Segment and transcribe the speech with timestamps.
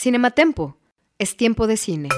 [0.00, 0.76] Cinematempo.
[1.18, 2.08] Es tiempo de cine.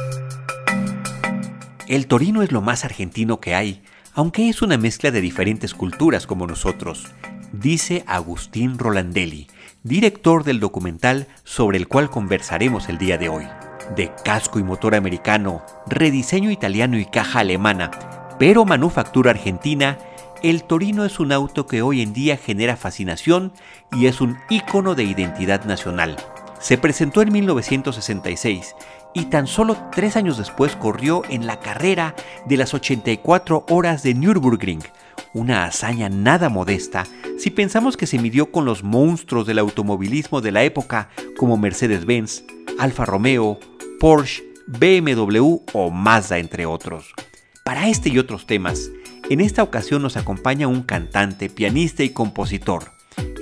[1.88, 6.26] El Torino es lo más argentino que hay, aunque es una mezcla de diferentes culturas
[6.26, 7.06] como nosotros,
[7.54, 9.46] dice Agustín Rolandelli,
[9.82, 13.46] director del documental sobre el cual conversaremos el día de hoy.
[13.96, 17.92] De casco y motor americano, rediseño italiano y caja alemana,
[18.38, 19.96] pero manufactura argentina,
[20.42, 23.54] el Torino es un auto que hoy en día genera fascinación
[23.90, 26.18] y es un ícono de identidad nacional.
[26.60, 28.76] Se presentó en 1966
[29.14, 32.14] y tan solo tres años después corrió en la carrera
[32.46, 34.82] de las 84 horas de Nürburgring,
[35.32, 37.04] una hazaña nada modesta
[37.38, 42.44] si pensamos que se midió con los monstruos del automovilismo de la época como Mercedes-Benz,
[42.78, 43.58] Alfa Romeo,
[43.98, 47.14] Porsche, BMW o Mazda entre otros.
[47.64, 48.90] Para este y otros temas,
[49.30, 52.92] en esta ocasión nos acompaña un cantante, pianista y compositor,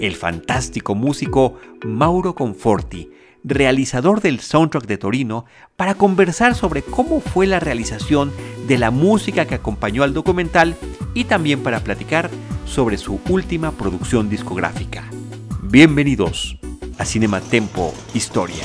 [0.00, 3.10] el fantástico músico Mauro Conforti,
[3.45, 5.45] realizador del soundtrack de Torino,
[5.77, 8.33] para conversar sobre cómo fue la realización
[8.67, 10.77] de la música que acompañó al documental
[11.14, 12.30] y también para platicar
[12.67, 15.05] sobre su última producción discográfica.
[15.62, 16.58] Bienvenidos
[16.98, 18.64] a Cinema Tempo Historia.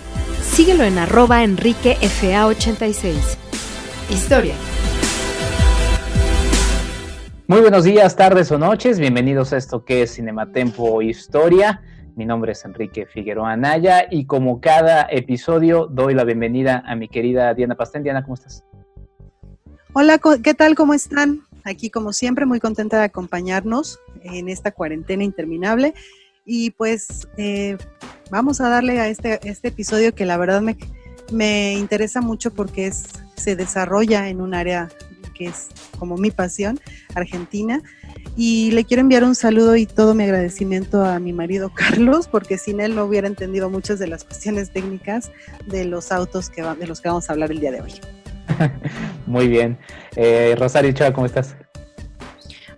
[0.61, 3.15] Síguelo en arroba enriquefa86.
[4.11, 4.53] Historia.
[7.47, 8.99] Muy buenos días, tardes o noches.
[8.99, 11.81] Bienvenidos a esto que es Cinematempo Historia.
[12.15, 17.07] Mi nombre es Enrique Figueroa Anaya y como cada episodio doy la bienvenida a mi
[17.07, 18.03] querida Diana Pastén.
[18.03, 18.63] Diana, ¿cómo estás?
[19.93, 20.75] Hola, ¿qué tal?
[20.75, 21.41] ¿Cómo están?
[21.63, 25.95] Aquí como siempre muy contenta de acompañarnos en esta cuarentena interminable
[26.45, 27.77] y pues eh,
[28.29, 30.77] vamos a darle a este, este episodio que la verdad me,
[31.31, 34.89] me interesa mucho porque es, se desarrolla en un área
[35.33, 36.79] que es como mi pasión,
[37.15, 37.81] Argentina.
[38.35, 42.57] Y le quiero enviar un saludo y todo mi agradecimiento a mi marido Carlos, porque
[42.57, 45.31] sin él no hubiera entendido muchas de las cuestiones técnicas
[45.67, 47.93] de los autos que de los que vamos a hablar el día de hoy.
[49.25, 49.77] Muy bien.
[50.15, 51.55] Eh, Rosario ¿cómo estás?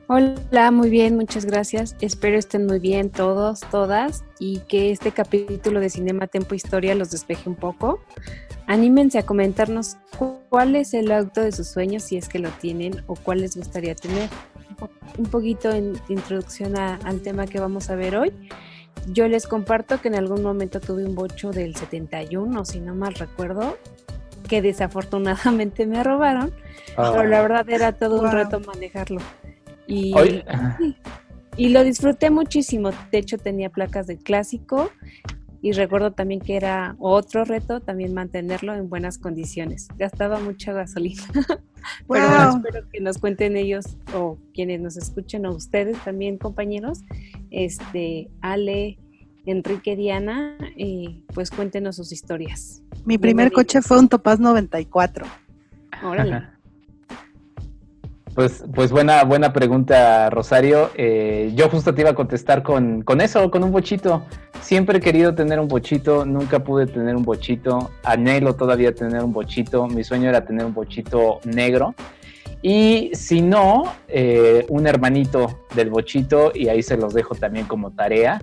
[0.07, 1.95] Hola, muy bien, muchas gracias.
[2.01, 7.09] Espero estén muy bien todos, todas y que este capítulo de Cinema Tempo Historia los
[7.09, 8.01] despeje un poco.
[8.67, 9.95] Anímense a comentarnos
[10.49, 13.55] cuál es el auto de sus sueños, si es que lo tienen o cuál les
[13.55, 14.29] gustaría tener.
[15.17, 18.33] Un poquito en introducción al tema que vamos a ver hoy.
[19.07, 23.13] Yo les comparto que en algún momento tuve un bocho del 71, si no mal
[23.13, 23.77] recuerdo,
[24.49, 26.53] que desafortunadamente me robaron,
[26.97, 27.41] pero la ah.
[27.41, 29.21] verdad era todo un reto manejarlo.
[29.87, 30.13] Y,
[31.57, 32.91] y lo disfruté muchísimo.
[33.11, 34.89] De hecho, tenía placas de clásico
[35.63, 39.87] y recuerdo también que era otro reto también mantenerlo en buenas condiciones.
[39.97, 41.23] Gastaba mucha gasolina.
[42.07, 46.99] Pero espero que nos cuenten ellos o quienes nos escuchen o ustedes también, compañeros.
[47.49, 48.99] Este, Ale,
[49.45, 52.81] Enrique, Diana, eh, pues cuéntenos sus historias.
[53.05, 55.25] Mi primer coche fue un Topaz 94.
[56.03, 56.52] Órale.
[58.35, 60.89] Pues, pues buena, buena pregunta, Rosario.
[60.95, 64.25] Eh, yo justo te iba a contestar con, con, eso, con un bochito.
[64.61, 67.91] Siempre he querido tener un bochito, nunca pude tener un bochito.
[68.03, 69.87] Anhelo todavía tener un bochito.
[69.87, 71.93] Mi sueño era tener un bochito negro.
[72.63, 77.91] Y si no, eh, un hermanito del bochito, y ahí se los dejo también como
[77.91, 78.41] tarea.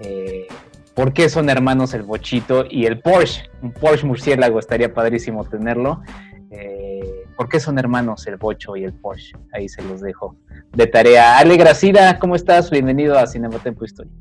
[0.00, 0.48] Eh,
[0.92, 3.48] ¿Por qué son hermanos el bochito y el Porsche?
[3.62, 6.02] Un Porsche murciélago estaría padrísimo tenerlo.
[7.40, 9.34] ¿Por qué son hermanos el Bocho y el Porsche?
[9.54, 10.36] Ahí se los dejo
[10.76, 11.38] de tarea.
[11.38, 12.70] Ale Gracida, ¿cómo estás?
[12.70, 14.12] Bienvenido a Cinematempo Historia.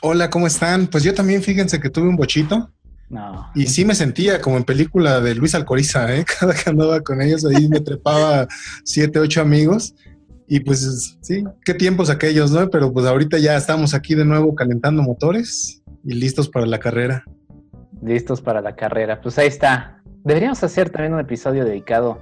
[0.00, 0.86] Hola, ¿cómo están?
[0.86, 2.70] Pues yo también fíjense que tuve un bochito.
[3.10, 3.50] No.
[3.54, 6.24] Y sí me sentía como en película de Luis Alcoriza, ¿eh?
[6.40, 8.48] Cada que andaba con ellos ahí me trepaba
[8.84, 9.94] siete, ocho amigos.
[10.48, 12.70] Y pues sí, qué tiempos aquellos, ¿no?
[12.70, 17.22] Pero pues ahorita ya estamos aquí de nuevo calentando motores y listos para la carrera.
[18.00, 19.20] Listos para la carrera.
[19.20, 22.18] Pues ahí está, Deberíamos hacer también un episodio dedicado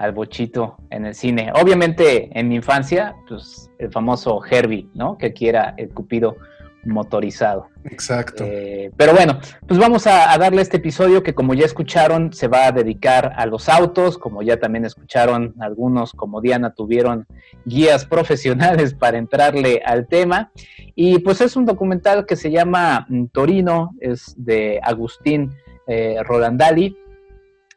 [0.00, 1.52] al bochito en el cine.
[1.54, 5.18] Obviamente en mi infancia, pues el famoso Herbie, ¿no?
[5.18, 6.36] Que aquí era el cupido
[6.84, 7.68] motorizado.
[7.84, 8.42] Exacto.
[8.46, 9.38] Eh, pero bueno,
[9.68, 13.44] pues vamos a, darle este episodio que como ya escucharon se va a dedicar a
[13.44, 17.26] los autos, como ya también escucharon algunos como Diana tuvieron
[17.66, 20.50] guías profesionales para entrarle al tema.
[20.94, 25.52] Y pues es un documental que se llama mm, Torino, es de Agustín
[25.86, 26.96] eh, Rolandali.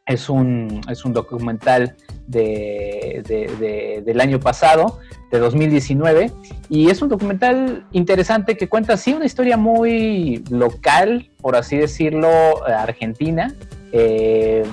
[0.06, 1.96] Es un, es un documental
[2.26, 4.98] de, del año pasado,
[5.30, 6.30] de 2019,
[6.68, 12.28] y es un documental interesante que cuenta, sí, una historia muy local, por así decirlo,
[12.66, 13.54] argentina,
[13.92, 14.64] eh,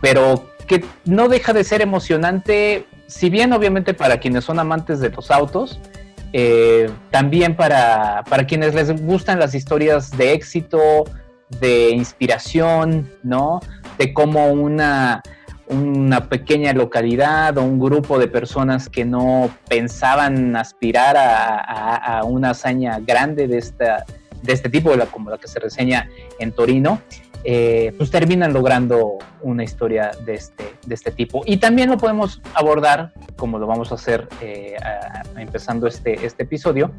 [0.00, 5.10] pero que no deja de ser emocionante, si bien obviamente para quienes son amantes de
[5.10, 5.80] los autos,
[6.32, 11.04] eh, también para, para quienes les gustan las historias de éxito,
[11.60, 13.60] de inspiración, ¿no?
[13.98, 15.22] De cómo una,
[15.68, 23.00] una pequeña localidad o un grupo de personas que no pensaban aspirar a, una hazaña
[23.00, 24.04] grande de, esta,
[24.42, 26.08] de este tipo, como la que se reseña
[26.38, 27.00] en Torino,
[27.44, 31.42] eh, pues terminan logrando una historia de este, de este tipo.
[31.46, 34.76] Y también lo podemos abordar, como lo vamos a hacer eh,
[35.36, 36.92] empezando este, este episodio,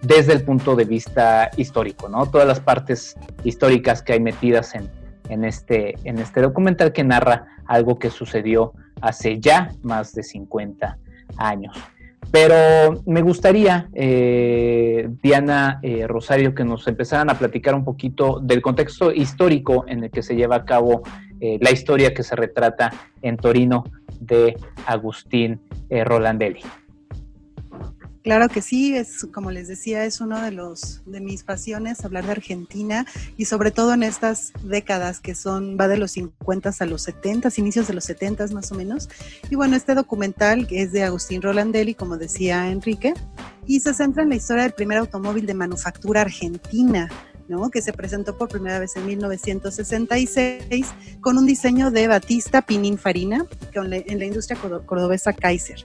[0.00, 2.26] desde el punto de vista histórico, ¿no?
[2.26, 4.90] Todas las partes históricas que hay metidas en,
[5.32, 10.98] en, este, en este documental que narra algo que sucedió hace ya más de 50
[11.38, 11.76] años.
[12.30, 18.62] Pero me gustaría, eh, Diana eh, Rosario, que nos empezaran a platicar un poquito del
[18.62, 21.02] contexto histórico en el que se lleva a cabo
[21.40, 22.90] eh, la historia que se retrata
[23.20, 23.84] en Torino
[24.20, 24.56] de
[24.86, 26.60] Agustín Rolandelli.
[28.22, 32.24] Claro que sí, es como les decía, es uno de los de mis pasiones hablar
[32.24, 33.04] de Argentina
[33.36, 37.48] y sobre todo en estas décadas que son va de los 50 a los 70,
[37.56, 39.08] inicios de los 70 más o menos.
[39.50, 43.14] Y bueno, este documental es de Agustín Rolandelli, como decía Enrique,
[43.66, 47.08] y se centra en la historia del primer automóvil de manufactura argentina.
[47.48, 47.70] ¿no?
[47.70, 50.86] que se presentó por primera vez en 1966
[51.20, 55.84] con un diseño de Batista Pininfarina en la industria cordobesa Kaiser.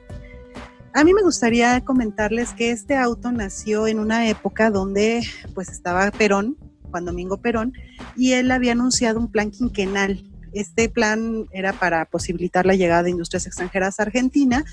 [0.97, 5.21] A mí me gustaría comentarles que este auto nació en una época donde
[5.53, 6.57] pues estaba Perón,
[6.89, 7.73] Juan Domingo Perón,
[8.15, 10.27] y él había anunciado un plan quinquenal.
[10.53, 14.65] Este plan era para posibilitar la llegada de industrias extranjeras a Argentina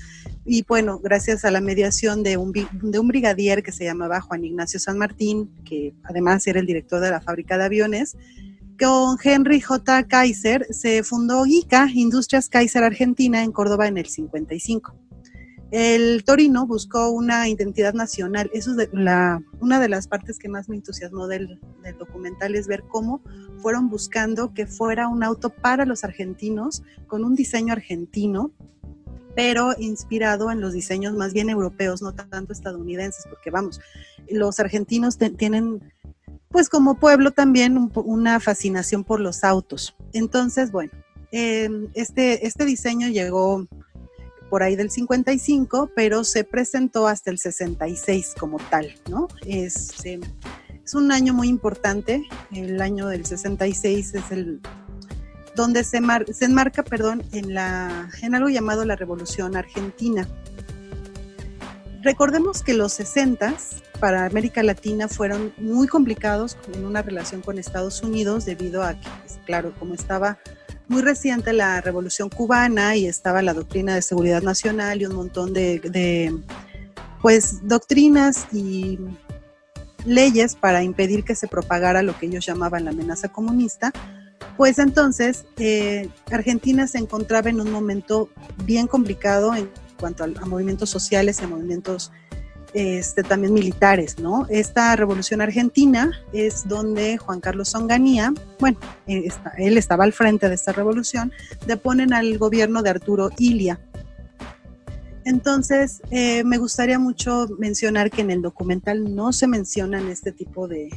[0.45, 4.45] y bueno, gracias a la mediación de un, de un brigadier que se llamaba Juan
[4.45, 8.17] Ignacio San Martín, que además era el director de la fábrica de aviones,
[8.79, 10.07] con Henry J.
[10.07, 15.05] Kaiser se fundó ICA, Industrias Kaiser Argentina, en Córdoba en el 55
[15.75, 18.49] el Torino buscó una identidad nacional.
[18.53, 21.59] Eso es la, una de las partes que más me entusiasmó del,
[21.99, 23.21] documental, es ver cómo
[23.57, 28.51] fueron buscando que fuera un auto para los argentinos, con un diseño argentino,
[29.35, 33.81] pero inspirado en los diseños más bien europeos, no tanto estadounidenses, porque vamos,
[34.29, 35.91] los argentinos tienen,
[36.47, 39.93] pues como pueblo también, una fascinación por los autos.
[40.13, 40.93] Entonces, bueno,
[41.31, 43.67] em, este, este diseño llegó
[44.55, 49.27] por ahí del 55, pero se presentó hasta el 66 como tal, ¿no?
[49.45, 50.21] Es, eh,
[50.81, 52.23] es un año muy importante,
[52.53, 54.61] el año del 66 es el
[55.57, 55.99] donde se,
[56.31, 60.25] se enmarca, perdón, en, la, en algo llamado la Revolución Argentina.
[62.01, 63.55] Recordemos que los 60
[63.99, 69.09] para América Latina fueron muy complicados en una relación con Estados Unidos debido a que,
[69.25, 70.39] pues, claro, como estaba
[70.87, 75.53] muy reciente la revolución cubana y estaba la doctrina de seguridad nacional y un montón
[75.53, 76.37] de,
[77.21, 78.99] pues doctrinas y
[80.05, 83.91] leyes para impedir que se propagara lo que ellos llamaban la amenaza comunista,
[84.57, 88.29] pues entonces eh, Argentina se encontraba en un momento
[88.63, 92.11] bien complicado en cuanto a, a movimientos sociales y a movimientos
[92.75, 94.45] este, también militares, ¿no?
[94.49, 98.77] Esta revolución argentina es donde Juan Carlos Onganía, bueno,
[99.07, 101.31] eh, él estaba al frente de esta revolución,
[101.65, 103.79] deponen al gobierno de Arturo Ilia.
[105.23, 110.67] Entonces, eh, me gustaría mucho mencionar que en el documental no se mencionan este tipo
[110.67, 110.91] de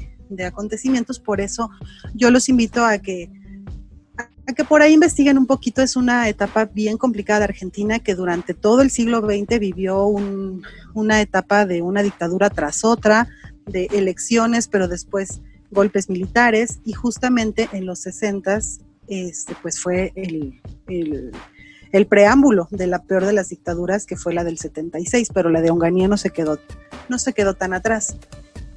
[0.45, 1.71] acontecimientos, por eso
[2.13, 3.31] yo los invito a que
[4.55, 8.55] que por ahí investiguen un poquito, es una etapa bien complicada de Argentina que durante
[8.55, 10.07] todo el siglo XX vivió
[10.95, 13.29] una etapa de una dictadura tras otra,
[13.67, 15.41] de elecciones, pero después
[15.71, 18.59] golpes militares y justamente en los 60
[19.09, 20.61] este, pues fue el,
[21.93, 25.61] el, preámbulo de la peor de las dictaduras que fue la del 76, pero la
[25.61, 26.59] de Onganía no se quedó,
[27.09, 28.17] no se quedó tan atrás.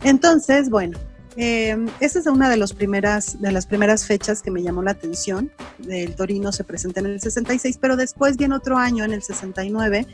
[0.04, 0.98] Entonces, bueno,
[1.36, 4.92] eh, esta es una de, los primeras, de las primeras fechas que me llamó la
[4.92, 5.52] atención.
[5.88, 10.06] El Torino se presenta en el 66, pero después viene otro año, en el 69,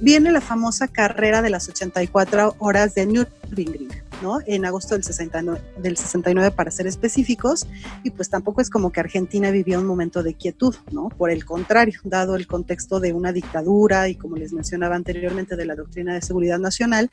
[0.00, 3.88] viene la famosa carrera de las 84 horas de Nürburgring,
[4.22, 4.38] ¿no?
[4.46, 7.66] En agosto del 69, del 69 para ser específicos,
[8.02, 11.08] y pues tampoco es como que Argentina vivió un momento de quietud, ¿no?
[11.08, 15.64] Por el contrario, dado el contexto de una dictadura y como les mencionaba anteriormente de
[15.64, 17.10] la doctrina de seguridad nacional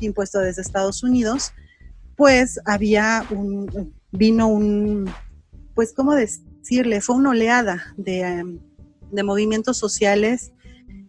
[0.00, 1.52] impuesto desde Estados Unidos,
[2.18, 5.08] pues había un, vino un,
[5.76, 7.00] pues, ¿cómo decirle?
[7.00, 8.58] Fue una oleada de, em,
[9.12, 10.52] de movimientos sociales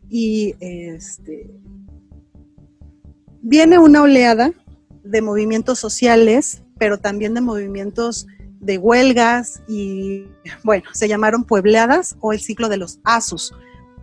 [0.07, 1.49] y este,
[3.41, 4.51] viene una oleada
[5.03, 8.27] de movimientos sociales, pero también de movimientos
[8.59, 10.27] de huelgas y,
[10.63, 13.51] bueno, se llamaron puebleadas o el ciclo de los asos.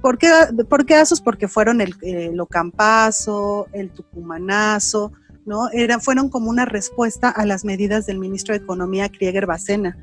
[0.02, 0.28] ¿Por qué,
[0.68, 1.20] ¿Por qué asos?
[1.20, 5.12] Porque fueron el, el ocampazo, el tucumanazo,
[5.46, 5.70] ¿no?
[6.00, 9.96] Fueron como una respuesta a las medidas del ministro de Economía, Krieger Bacena.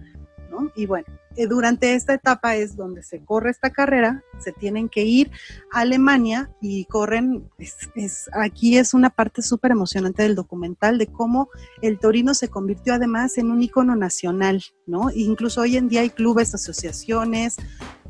[0.76, 5.04] Y bueno, eh, durante esta etapa es donde se corre esta carrera, se tienen que
[5.04, 5.32] ir
[5.72, 7.50] a Alemania y corren,
[7.96, 11.50] es, aquí es una parte súper emocionante del documental de cómo
[11.82, 15.10] el Torino se convirtió además en un icono nacional, ¿no?
[15.14, 17.58] Incluso hoy en día hay clubes, asociaciones,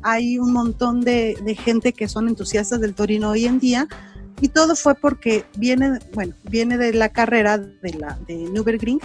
[0.02, 3.88] hay un montón de gente que son entusiastas del Torino hoy en día,
[4.40, 9.00] y todo fue porque viene, bueno, viene de la carrera de la de Nürburgring,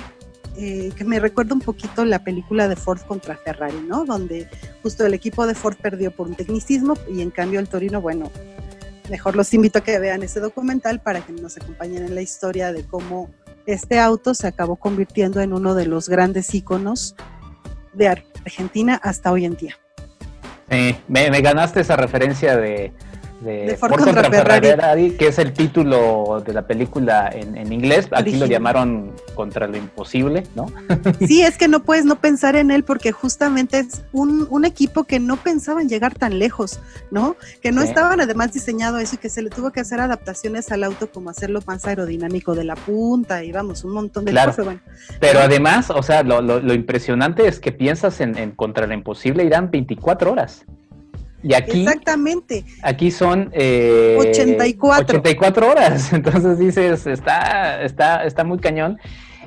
[0.57, 4.05] eh, que me recuerda un poquito la película de Ford contra Ferrari, ¿no?
[4.05, 4.49] Donde
[4.83, 8.31] justo el equipo de Ford perdió por un tecnicismo y en cambio el Torino, bueno,
[9.09, 12.73] mejor los invito a que vean ese documental para que nos acompañen en la historia
[12.73, 13.29] de cómo
[13.65, 17.15] este auto se acabó convirtiendo en uno de los grandes íconos
[17.93, 19.75] de Argentina hasta hoy en día.
[20.69, 22.93] Sí, me ganaste esa referencia de,
[23.41, 25.11] de, Ford, contra, Ferrari.
[25.11, 28.07] que es el título de la película en, inglés.
[28.11, 30.67] Aquí lo llamaron Contra lo Imposible, ¿no?
[31.25, 35.19] Sí, es que no puedes no pensar en él porque justamente es un, equipo que
[35.19, 36.79] no pensaba en llegar tan lejos,
[37.11, 37.37] ¿no?
[37.61, 40.83] Que no estaban además diseñado eso y que se le tuvo que hacer adaptaciones al
[40.83, 44.77] auto como hacerlo más aerodinámico de la punta y vamos, un montón de cosas.
[45.19, 49.71] Pero además, o sea, lo, impresionante es que piensas en, en Contra lo Imposible irán
[49.71, 50.65] 24 horas.
[51.41, 52.65] Y aquí, Exactamente.
[52.83, 55.19] Aquí son eh, 84.
[55.19, 56.13] 84 horas.
[56.13, 58.97] Entonces dices, está, está, está muy cañón.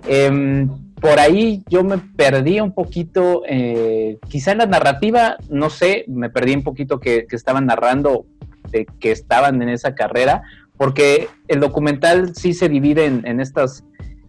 [0.06, 0.68] Em,
[1.00, 6.30] por ahí yo me perdí un poquito, eh, quizá en la narrativa, no sé, me
[6.30, 8.24] perdí un poquito que, estaban narrando
[8.70, 10.42] de que estaban en esa carrera,
[10.76, 13.84] porque el documental sí se divide en, en, estas,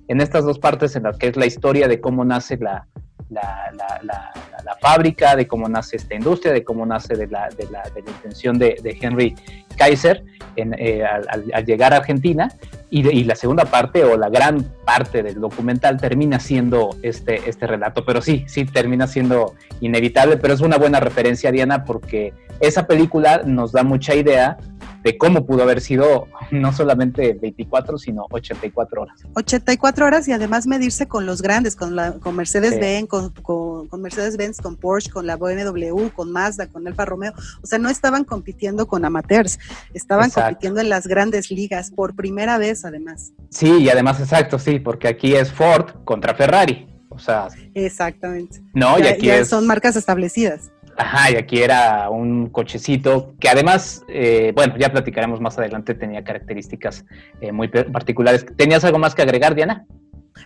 [0.08, 2.88] en estas dos partes, en la que es la historia de cómo nace la,
[3.34, 3.72] la,
[4.04, 4.32] la,
[4.64, 8.02] la, fábrica, de cómo nace esta industria, de cómo nace de la, de la, de
[8.02, 9.36] la intención de, de, Henry
[9.78, 10.24] Kaiser
[10.56, 12.52] en, eh, al, llegar a Argentina.
[12.90, 17.66] Y, y, la segunda parte o la gran parte del documental termina siendo este, este
[17.66, 18.06] relato.
[18.06, 23.42] Pero sí, sí, termina siendo inevitable, pero es una buena referencia, Diana, porque esa película
[23.46, 24.58] nos da mucha idea
[25.04, 29.20] de cómo pudo haber sido no solamente 24, sino 84 horas.
[29.36, 34.62] 84 horas y además medirse con los grandes, con, la, con Mercedes-Benz, con, con, Mercedes-Benz,
[34.62, 37.34] con Porsche, con la BMW, con Mazda, con Alfa Romeo.
[37.62, 39.60] O sea, no estaban compitiendo con amateurs,
[39.94, 43.34] estaban compitiendo en las grandes ligas por primera vez además.
[43.50, 46.88] Sí, y además exacto, sí, porque aquí es Ford contra Ferrari.
[47.10, 48.62] O sea, exactamente.
[48.74, 50.72] No, y aquí son marcas establecidas.
[50.98, 56.24] Ajá, y aquí era un cochecito que además, eh, bueno, ya platicaremos más adelante, tenía
[56.24, 57.06] características
[57.42, 58.46] eh, muy particulares.
[58.56, 59.86] ¿Tenías algo más que agregar, Diana?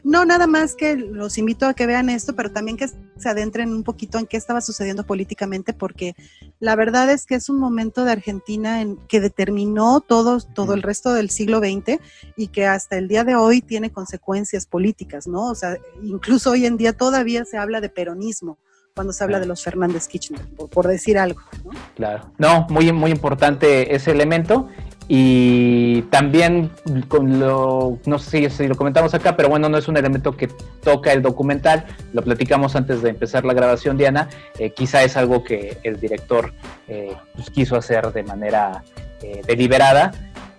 [0.03, 3.71] No, nada más que los invito a que vean esto, pero también que se adentren
[3.73, 6.15] un poquito en qué estaba sucediendo políticamente, porque
[6.59, 10.81] la verdad es que es un momento de Argentina en que determinó todo, todo el
[10.81, 11.99] resto del siglo XX
[12.35, 15.47] y que hasta el día de hoy tiene consecuencias políticas, ¿no?
[15.47, 18.57] O sea, incluso hoy en día todavía se habla de peronismo
[18.97, 21.39] cuando se habla de los Fernández Kirchner, por, decir algo.
[21.63, 21.69] ¿no?
[21.95, 24.67] Claro, no, muy, muy importante ese elemento.
[25.07, 26.71] Y también
[27.07, 30.49] con lo, no sé si lo comentamos acá, pero bueno, no es un elemento que
[30.83, 34.27] toca el documental, lo platicamos antes de empezar la grabación, Diana,
[34.59, 36.51] eh, quizá es algo que el director
[36.89, 38.83] eh, pues, quiso hacer de manera
[39.21, 40.11] eh, deliberada,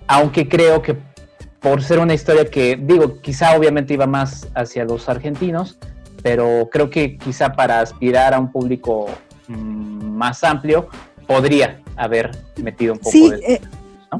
[0.06, 0.96] aunque creo que
[1.60, 5.76] por ser una historia que, digo, quizá obviamente iba más hacia los argentinos,
[6.22, 9.06] pero creo que quizá para aspirar a un público
[9.48, 10.88] mm, más amplio
[11.26, 13.36] podría haber metido un poco sí, de...
[13.36, 13.60] Eh,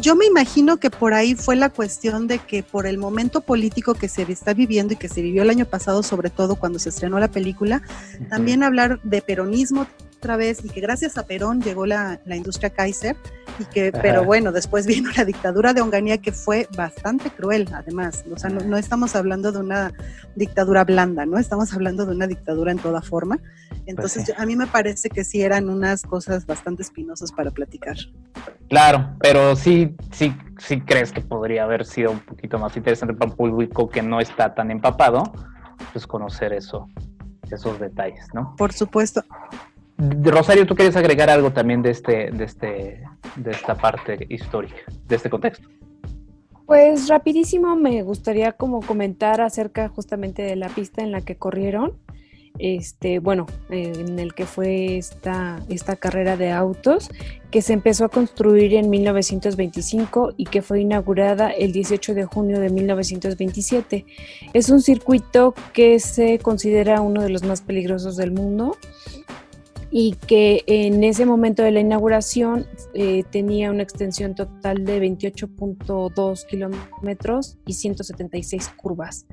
[0.01, 3.95] yo me imagino que por ahí fue la cuestión de que por el momento político
[3.95, 6.91] que se está viviendo y que se vivió el año pasado, sobre todo cuando se
[6.91, 7.81] estrenó la película,
[8.29, 9.87] también hablar de peronismo
[10.19, 13.17] otra vez y que gracias a Perón llegó la, industria Kaiser
[13.59, 18.25] y que, pero bueno, después vino la dictadura de Onganía que fue bastante cruel, además.
[18.31, 19.93] O sea, no, estamos hablando de una
[20.35, 21.39] dictadura blanda, ¿no?
[21.39, 23.39] Estamos hablando de una dictadura en toda forma.
[23.87, 27.97] Entonces, pues a mí me parece que sí eran unas cosas bastante espinosas para platicar.
[28.69, 33.31] Claro, pero sí, sí, sí crees que podría haber sido un poquito más interesante para
[33.31, 35.23] un público que no está tan empapado,
[35.93, 36.89] pues conocer eso,
[37.51, 38.55] esos detalles, ¿no?
[38.57, 39.25] Por supuesto.
[39.99, 43.03] Rosario, ¿tú quieres agregar algo también de este, de este,
[43.37, 44.77] de esta parte histórica,
[45.07, 45.69] de este contexto?
[46.67, 51.99] Pues rapidísimo me gustaría como comentar acerca justamente de la pista en la que corrieron
[52.59, 57.09] este, bueno, en el que fue esta, esta carrera de autos,
[57.51, 62.61] que se empezó a construir en 1925 y que fue inaugurada el 18 de junio
[62.61, 64.05] de 1927.
[64.53, 68.77] Es un circuito que se considera uno de los más peligrosos del mundo
[69.91, 76.47] y que en ese momento de la inauguración eh, tenía una extensión total de 28.2
[76.47, 79.27] kilómetros y 176 curvas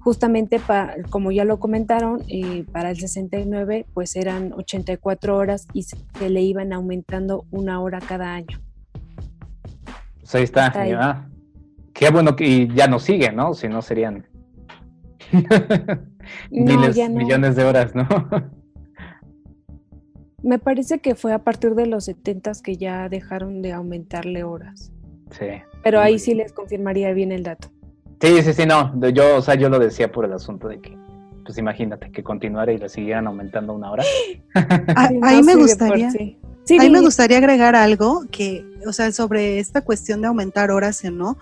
[0.00, 5.84] justamente para, como ya lo comentaron, eh, para el 69 pues eran 84 horas y
[5.84, 5.96] se,
[6.28, 8.58] le iban aumentando una hora cada año.
[10.20, 11.26] Pues ahí está,
[11.92, 13.52] Qué bueno que ya no sigue, ¿no?
[13.52, 14.26] Si no serían
[16.50, 18.08] miles, millones de horas, ¿no?
[20.42, 24.92] Me parece que fue a partir de los 70 que ya dejaron de aumentarle horas.
[25.30, 25.46] Sí.
[25.82, 27.68] Pero ahí sí les confirmaría bien el dato.
[28.20, 28.92] Sí, sí, sí, no.
[29.10, 30.96] Yo, o sea, yo lo decía por el asunto de que,
[31.44, 34.04] pues imagínate, que continuara y le siguieran aumentando una hora.
[35.22, 36.10] ahí me gustaría.
[36.78, 41.10] ahí me gustaría agregar algo que, o sea, sobre esta cuestión de aumentar horas o
[41.10, 41.38] no.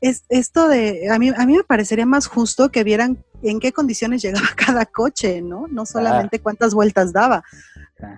[0.00, 3.72] Es esto de, a mí, a mí me parecería más justo que vieran en qué
[3.72, 5.66] condiciones llegaba cada coche, ¿no?
[5.68, 7.44] No solamente cuántas vueltas daba.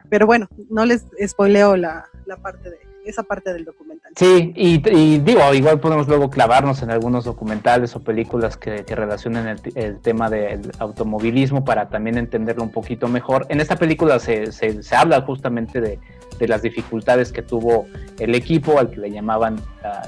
[0.09, 4.13] Pero bueno, no les spoileo la, la parte de esa parte del documental.
[4.17, 4.79] Sí, y,
[5.19, 10.73] digo, igual podemos luego clavarnos en algunos documentales o películas que, relacionen el, tema del
[10.79, 13.47] automovilismo para también entenderlo un poquito mejor.
[13.49, 15.99] En esta película se, se, habla justamente de,
[16.47, 17.87] las dificultades que tuvo
[18.19, 19.57] el equipo al que le llamaban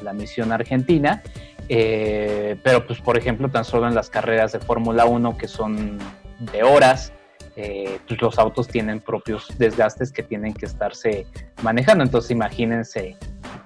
[0.03, 1.23] la, misión argentina.
[1.69, 5.99] Eh, pero pues por ejemplo tan solo en las carreras de Fórmula 1 que son
[6.39, 7.13] de horas,
[7.57, 11.27] eh, pues los autos tienen propios desgastes que tienen que estarse
[11.63, 12.05] manejando.
[12.05, 13.17] Entonces imagínense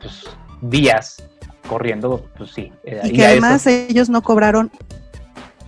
[0.01, 0.25] pues,
[0.62, 1.23] días
[1.69, 2.73] corriendo, pues sí.
[2.85, 4.71] Eh, y que además ellos no cobraron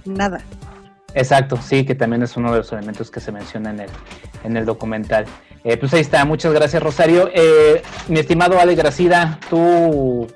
[0.05, 0.41] nada.
[1.15, 3.91] Exacto, sí, que también es uno de los elementos que se menciona en el,
[4.43, 5.27] en el documental.
[5.65, 7.31] Eh, pues ahí está, muchas gracias Rosario.
[8.09, 10.27] mi estimado Ale Gracida, tú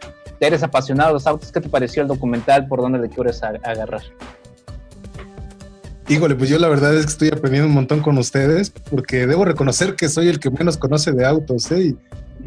[0.41, 2.67] eres apasionado de los autos, ¿qué te pareció el documental?
[2.67, 4.03] ¿Por dónde le quieres agarrar?
[6.09, 9.45] Híjole, pues yo la verdad es que estoy aprendiendo un montón con ustedes, porque debo
[9.45, 11.95] reconocer que soy el que menos conoce de autos, ¿eh?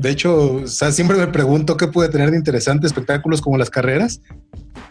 [0.01, 4.19] De hecho, siempre me pregunto qué puede tener de interesante espectáculos como las carreras.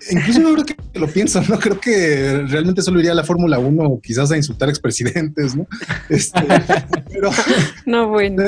[0.08, 1.58] Incluso yo creo que lo pienso, ¿no?
[1.58, 5.66] Creo que realmente solo iría a la Fórmula 1 o quizás a insultar expresidentes, ¿no?
[6.08, 6.40] Este,
[7.12, 7.30] pero,
[7.86, 8.44] no, bueno.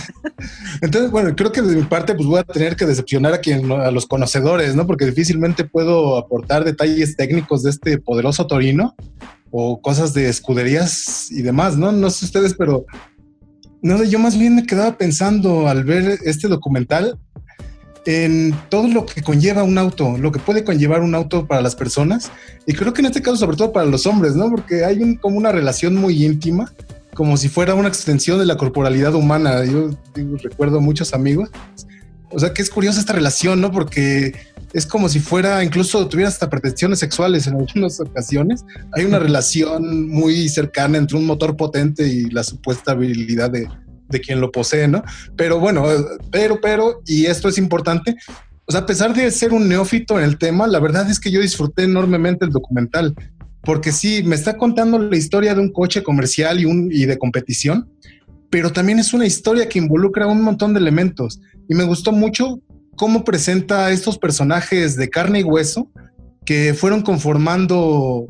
[0.82, 3.70] Entonces, bueno, creo que de mi parte pues voy a tener que decepcionar a, quien,
[3.70, 4.88] a los conocedores, ¿no?
[4.88, 8.96] Porque difícilmente puedo aportar detalles técnicos de este poderoso Torino
[9.52, 11.92] o cosas de escuderías y demás, ¿no?
[11.92, 12.86] No sé ustedes, pero
[13.86, 17.18] no, yo más bien me quedaba pensando al ver este documental
[18.04, 21.76] en todo lo que conlleva un auto, lo que puede conllevar un auto para las
[21.76, 22.30] personas.
[22.66, 24.50] Y creo que en este caso, sobre todo para los hombres, ¿no?
[24.50, 26.72] Porque hay como una relación muy íntima,
[27.14, 29.64] como si fuera una extensión de la corporalidad humana.
[29.64, 29.90] Yo
[30.42, 31.50] recuerdo muchos amigos.
[32.30, 33.70] O sea, que es curiosa esta relación, ¿no?
[33.70, 34.34] Porque
[34.72, 38.64] es como si fuera, incluso tuviera hasta pretensiones sexuales en algunas ocasiones.
[38.92, 43.68] Hay una relación muy cercana entre un motor potente y la supuesta habilidad de,
[44.08, 45.02] de quien lo posee, ¿no?
[45.36, 45.84] Pero bueno,
[46.30, 48.16] pero, pero, y esto es importante,
[48.66, 51.30] o sea, a pesar de ser un neófito en el tema, la verdad es que
[51.30, 53.14] yo disfruté enormemente el documental,
[53.62, 57.16] porque sí, me está contando la historia de un coche comercial y, un, y de
[57.16, 57.88] competición,
[58.50, 61.40] pero también es una historia que involucra un montón de elementos.
[61.68, 62.60] Y me gustó mucho
[62.96, 65.88] cómo presenta a estos personajes de carne y hueso
[66.44, 68.28] que fueron conformando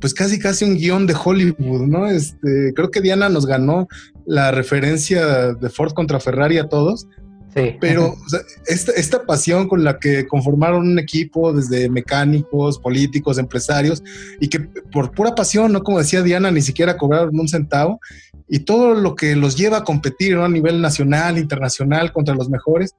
[0.00, 2.06] pues casi casi un guion de Hollywood, ¿no?
[2.06, 3.88] Este, creo que Diana nos ganó
[4.26, 7.06] la referencia de Ford contra Ferrari a todos.
[7.54, 7.76] Sí.
[7.80, 8.14] Pero
[8.66, 14.02] esta, esta, pasión con la que conformaron un equipo desde mecánicos, políticos, empresarios,
[14.38, 18.00] y que por pura pasión, no como decía Diana, ni siquiera cobraron un centavo,
[18.48, 22.94] y todo lo que los lleva a competir a nivel nacional, internacional, contra los mejores,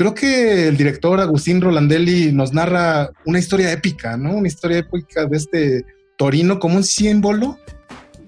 [0.00, 4.32] creo que el director Agustín Rolandelli nos narra una historia épica, ¿no?
[4.32, 5.84] Una historia épica de este
[6.16, 7.58] Torino como un símbolo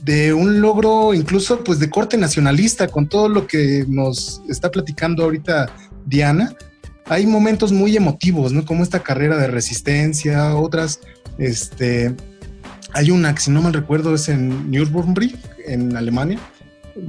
[0.05, 5.25] de un logro incluso pues de corte nacionalista con todo lo que nos está platicando
[5.25, 6.55] ahorita Diana.
[7.07, 8.67] Hay momentos muy emotivos, ¿no?
[8.67, 11.01] Como esta carrera de resistencia, otras,
[11.39, 12.15] este,
[12.93, 16.39] hay una que si no mal recuerdo es en Nürburgring, en Alemania.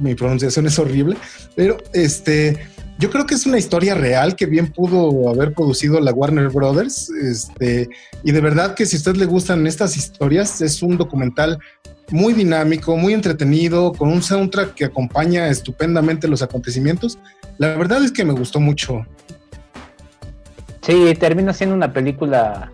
[0.00, 1.18] Mi pronunciación es horrible,
[1.54, 6.12] pero este, yo creo que es una historia real que bien pudo haber producido la
[6.12, 7.10] Warner Brothers.
[7.10, 7.88] Este,
[8.22, 11.58] y de verdad que si a usted le gustan estas historias, es un documental
[12.10, 17.18] muy dinámico, muy entretenido, con un soundtrack que acompaña estupendamente los acontecimientos.
[17.58, 19.04] La verdad es que me gustó mucho.
[20.82, 22.70] Sí, termina siendo una película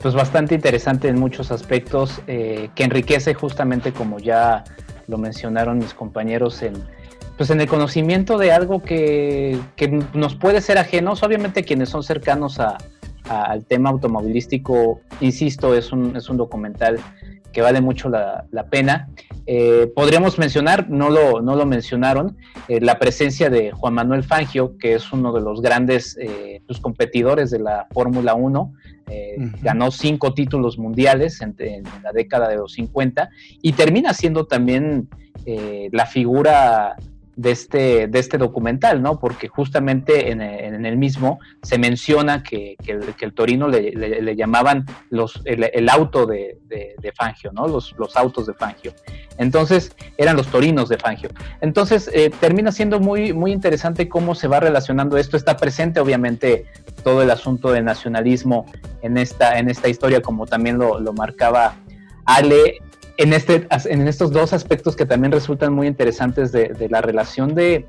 [0.00, 4.64] pues bastante interesante en muchos aspectos, eh, que enriquece justamente como ya
[5.06, 6.72] lo mencionaron mis compañeros en,
[7.40, 9.58] pues en el conocimiento de algo que,
[10.12, 16.28] nos puede ser ajenos, obviamente quienes son cercanos al tema automovilístico, insisto, es un, es
[16.28, 17.00] un documental
[17.50, 19.08] que vale mucho la, pena.
[19.46, 22.36] Eh, podríamos mencionar, no lo, no lo mencionaron,
[22.68, 26.78] eh, la presencia de Juan Manuel Fangio, que es uno de los grandes eh, pues,
[26.78, 28.74] competidores de la Fórmula 1.
[29.62, 35.08] Ganó cinco títulos mundiales en, en, la década de los 50 y termina siendo también
[35.90, 36.96] la figura
[37.40, 39.18] de este, de este documental, ¿no?
[39.18, 46.26] Porque justamente en, el mismo se menciona que, el, Torino le, llamaban los, el, auto
[46.26, 46.58] de,
[47.16, 47.66] Fangio, ¿no?
[47.66, 48.92] Los, los autos de Fangio.
[49.38, 51.30] Entonces, eran los torinos de Fangio.
[51.62, 55.38] Entonces, eh, termina siendo muy, muy interesante cómo se va relacionando esto.
[55.38, 56.66] Está presente, obviamente,
[57.02, 58.66] todo el asunto de nacionalismo
[59.00, 61.74] en esta, en esta historia, como también lo marcaba
[62.26, 62.82] Ale
[63.16, 67.86] en, este, en estos dos aspectos que también resultan muy interesantes de, la relación de,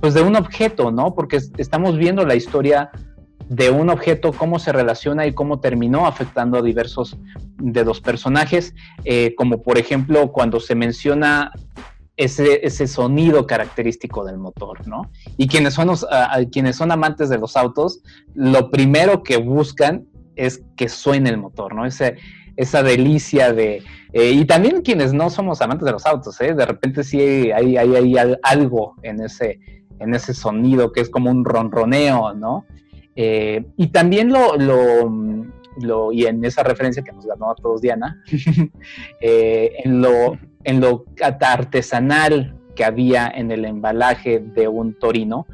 [0.00, 1.14] pues de un objeto, ¿no?
[1.14, 2.90] Porque estamos viendo la historia
[3.48, 7.18] de un objeto, cómo se relaciona y cómo terminó afectando a diversos
[7.58, 8.74] de los personajes,
[9.04, 11.52] eh, como por ejemplo cuando se menciona
[12.16, 15.10] ese, ese, sonido característico del motor, ¿no?
[15.36, 15.90] Y quienes son,
[16.52, 18.02] quienes son amantes de los autos,
[18.34, 21.84] lo primero que buscan es que suene el motor, ¿no?
[21.84, 22.16] Ese,
[22.56, 23.82] esa delicia de...
[24.12, 26.54] Eh, y también quienes no somos amantes de los autos, ¿eh?
[26.54, 29.58] de repente sí hay, hay, hay, algo en ese,
[29.98, 32.64] en ese sonido que es como un ronroneo, ¿no?
[33.16, 38.22] Eh, y también lo, lo, y en esa referencia que nos ganó a todos Diana,
[39.20, 41.04] en, lo, en lo
[41.40, 45.46] artesanal que había en el embalaje de un torino,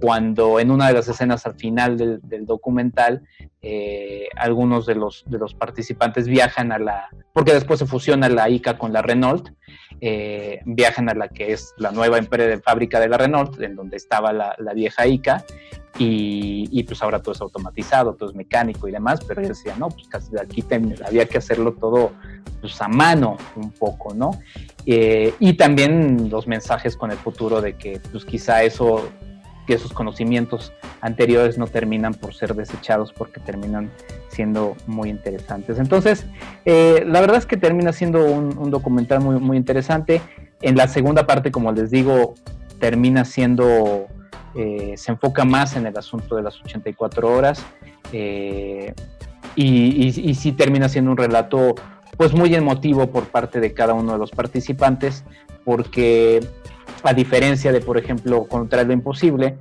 [0.00, 3.22] cuando en una de las escenas al final del, documental,
[3.60, 8.48] eh, algunos de los, de los participantes viajan a la, porque después se fusiona la
[8.48, 9.50] ICA con la Renault,
[10.00, 13.76] eh, viajan a la que es la nueva empresa de fábrica de la Renault, en
[13.76, 15.44] donde estaba la, vieja ICA,
[15.98, 19.90] y, pues ahora todo es automatizado, todo es mecánico y demás, pero ellos decían, no,
[19.90, 20.64] pues casi aquí
[21.04, 22.12] había que hacerlo todo
[22.62, 24.30] pues a mano un poco, ¿no?
[24.86, 29.10] Eh, y también los mensajes con el futuro de que pues quizá eso
[29.70, 33.88] que esos conocimientos anteriores no terminan por ser desechados porque terminan
[34.26, 35.78] siendo muy interesantes.
[35.78, 36.26] Entonces,
[36.64, 40.20] eh, la verdad es que termina siendo un, documental muy, muy interesante.
[40.60, 42.34] En la segunda parte, como les digo,
[42.80, 44.08] termina siendo,
[44.56, 47.64] eh, se enfoca más en el asunto de las 84 horas
[48.12, 48.92] eh,
[49.54, 51.76] y, y, sí termina siendo un relato
[52.20, 55.24] pues muy emotivo por parte de cada uno de los participantes
[55.64, 56.46] porque
[57.02, 59.56] a diferencia de, por ejemplo, Contra lo Imposible,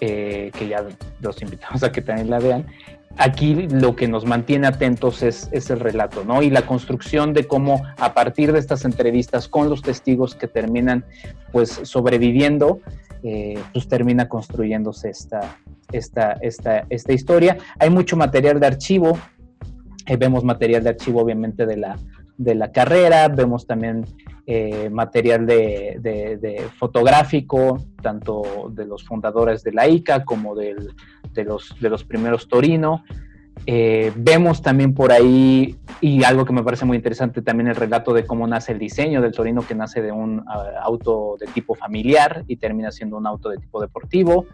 [0.00, 0.86] eh, que ya
[1.20, 2.68] los invitamos a que también la vean,
[3.16, 6.40] aquí lo que nos mantiene atentos es, el relato, ¿no?
[6.40, 11.04] Y la construcción de cómo a partir de estas entrevistas con los testigos que terminan
[11.50, 12.78] pues sobreviviendo,
[13.24, 15.56] eh, pues termina construyéndose esta,
[15.90, 17.58] esta, esta, esta historia.
[17.80, 19.18] Hay mucho material de archivo,
[20.06, 21.96] eh, vemos material de archivo obviamente de la,
[22.36, 24.04] de la carrera, vemos también
[24.46, 30.74] eh, material de, fotográfico, tanto de los fundadores de la ICA como de,
[31.44, 33.04] los, de los primeros Torino.
[33.66, 38.12] Eh, vemos también por ahí, y algo que me parece muy interesante, también el relato
[38.12, 40.44] de cómo nace el diseño del Torino, que nace de un
[40.82, 44.46] auto de tipo familiar y termina siendo un auto de tipo deportivo.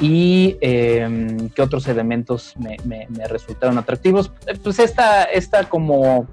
[0.00, 4.32] Y eh, qué otros elementos me, resultaron atractivos.
[4.62, 6.26] Pues esta, esta como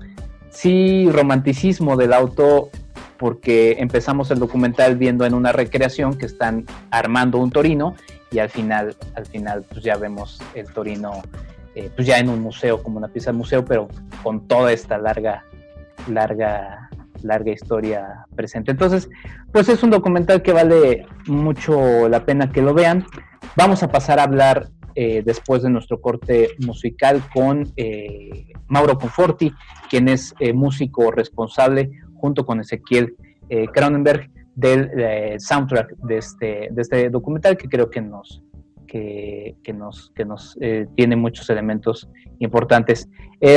[0.49, 2.69] sí romanticismo del auto
[3.17, 7.95] porque empezamos el documental viendo en una recreación que están armando un torino
[8.31, 11.21] y al final, al final pues ya vemos el torino
[11.75, 13.87] eh, pues ya en un museo, como una pieza de museo, pero
[14.23, 15.45] con toda esta larga,
[16.07, 16.89] larga,
[17.23, 18.71] larga historia presente.
[18.71, 19.09] Entonces,
[19.51, 23.05] pues es un documental que vale mucho la pena que lo vean.
[23.55, 29.53] Vamos a pasar a hablar eh, después de nuestro corte musical con eh, Mauro Conforti,
[29.89, 33.15] quien es músico responsable junto con Ezequiel
[33.73, 38.41] Cronenberg del soundtrack de este, de este documental que creo que nos,
[38.87, 40.57] que, nos, que nos
[40.95, 42.07] tiene muchos elementos
[42.39, 43.09] importantes.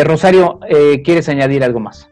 [0.05, 0.59] Rosario,
[1.05, 2.11] ¿quieres añadir algo más?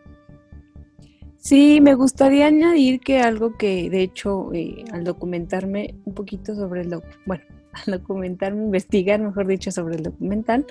[1.43, 4.53] Sí, me gustaría añadir que algo que de hecho
[4.93, 10.65] al documentarme un poquito sobre lo, bueno, al documentarme, investigar, mejor dicho, sobre el documental,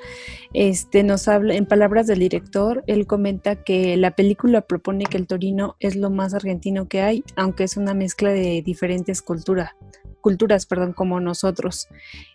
[0.54, 5.28] este, nos habla, en palabras del director, él comenta que la película propone que el
[5.28, 9.72] torino es lo más argentino que hay, aunque es una mezcla de diferentes culturas,
[10.22, 11.90] culturas, perdón, como nosotros.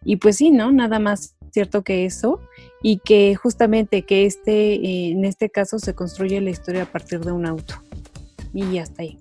[0.05, 0.73] Y pues sí, ¿no?
[0.73, 2.39] Nada más cierto que eso,
[2.83, 7.21] y que justamente que este, eh, en este caso se construye la historia a partir
[7.21, 7.86] de un auto.
[8.57, 9.19] Y hasta ahí.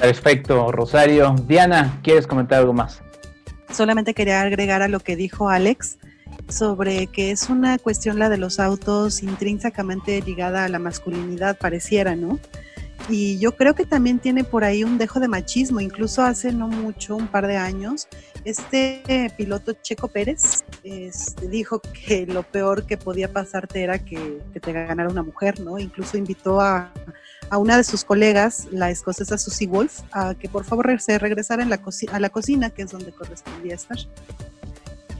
[0.00, 1.34] Perfecto, Rosario.
[1.46, 3.02] Diana, ¿quieres comentar algo más?
[3.76, 5.98] solamente quería agregar a lo que dijo Alex
[6.48, 12.16] sobre que es una cuestión la de los autos intrínsecamente ligada a la masculinidad, pareciera,
[12.16, 12.38] ¿no?
[13.08, 16.68] Y yo creo que también tiene por ahí un dejo de machismo, incluso hace no
[16.68, 18.08] mucho, un par de años,
[18.44, 24.60] este piloto Checo Pérez este, dijo que lo peor que podía pasarte era que, que
[24.60, 25.78] te ganara una mujer, ¿no?
[25.78, 26.92] Incluso invitó a,
[27.50, 31.62] a una de sus colegas, la escocesa Susie Wolf, a que por favor se regresara
[31.62, 31.80] en la
[32.12, 33.98] a la cocina, que es donde correspondía estar.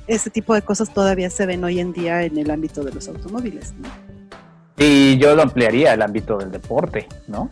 [0.07, 3.09] Este tipo de cosas todavía se ven hoy en día en el ámbito de los
[3.09, 3.75] automóviles.
[4.79, 7.51] Y yo lo ampliaría al ámbito del deporte, ¿no?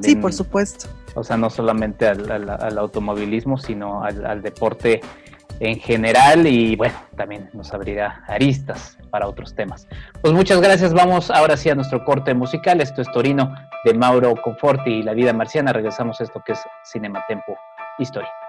[0.00, 0.86] sí, por supuesto.
[1.14, 5.02] O sea, no solamente al, automovilismo, sino al, al deporte
[5.60, 9.86] en general y bueno, también nos abrirá aristas para otros temas.
[10.20, 14.34] Pues muchas gracias, vamos ahora sí a nuestro corte musical, esto es Torino de Mauro
[14.34, 16.58] Conforti y La Vida Marciana, regresamos a esto que es
[16.90, 17.56] Cinematempo
[17.98, 18.43] Historia.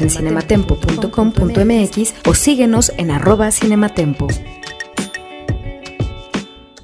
[0.00, 4.26] En cinematempo.com.mx o síguenos en arroba cinematempo.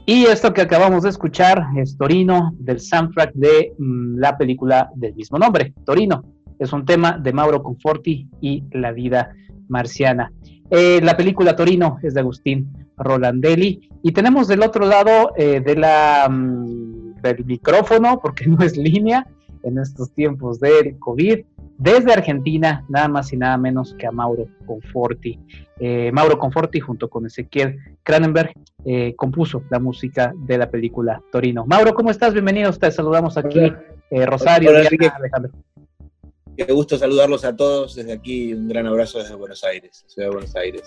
[0.06, 5.14] Y esto que acabamos de escuchar es Torino, del soundtrack de mm, la película del
[5.14, 6.24] mismo nombre, Torino.
[6.58, 9.34] Es un tema de Mauro Conforti y la vida
[9.68, 10.32] marciana.
[10.70, 13.90] Eh, la película Torino es de Agustín Rolandelli.
[14.02, 19.26] Y tenemos del otro lado eh, de la, mm, del micrófono, porque no es línea
[19.62, 21.40] en estos tiempos del COVID,
[21.82, 25.36] desde Argentina, nada más y nada menos que a Mauro Conforti.
[25.80, 28.52] Eh, Mauro Conforti, junto con Ezequiel Cranenberg,
[28.84, 31.66] eh, compuso la música de la película Torino.
[31.66, 32.34] Mauro, ¿cómo estás?
[32.34, 33.72] Bienvenidos, te saludamos aquí,
[34.10, 35.52] eh, Rosario, Hola, Alejandro.
[36.56, 38.54] Qué gusto saludarlos a todos desde aquí.
[38.54, 40.82] Un gran abrazo desde Buenos Aires, Ciudad de Buenos Aires.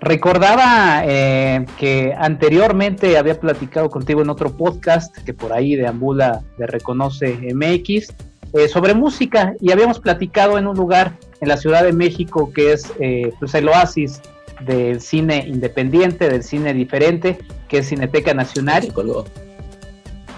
[0.00, 7.52] Recordaba que anteriormente había platicado contigo en otro podcast que por ahí deambula de Reconoce
[7.52, 8.14] MX
[8.52, 12.72] eh, sobre música y habíamos platicado en un lugar en la Ciudad de México que
[12.72, 14.20] es eh, pues el oasis
[14.60, 18.92] del cine independiente, del cine diferente, que es Cineteca Nacional.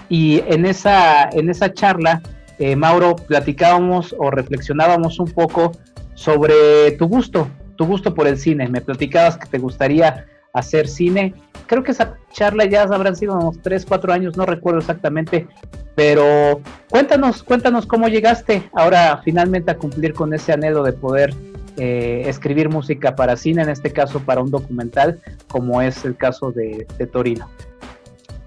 [0.09, 2.21] Y en esa, en esa charla,
[2.59, 5.71] eh, Mauro, platicábamos o reflexionábamos un poco
[6.13, 8.67] sobre tu gusto, tu gusto por el cine.
[8.67, 11.33] Me platicabas que te gustaría hacer cine.
[11.67, 15.47] Creo que esa charla ya habrán sido unos 3, 4 años, no recuerdo exactamente,
[15.95, 21.33] pero cuéntanos, cuéntanos cómo llegaste ahora finalmente a cumplir con ese anhelo de poder
[21.77, 26.51] eh, escribir música para cine, en este caso para un documental, como es el caso
[26.51, 27.49] de, Torino.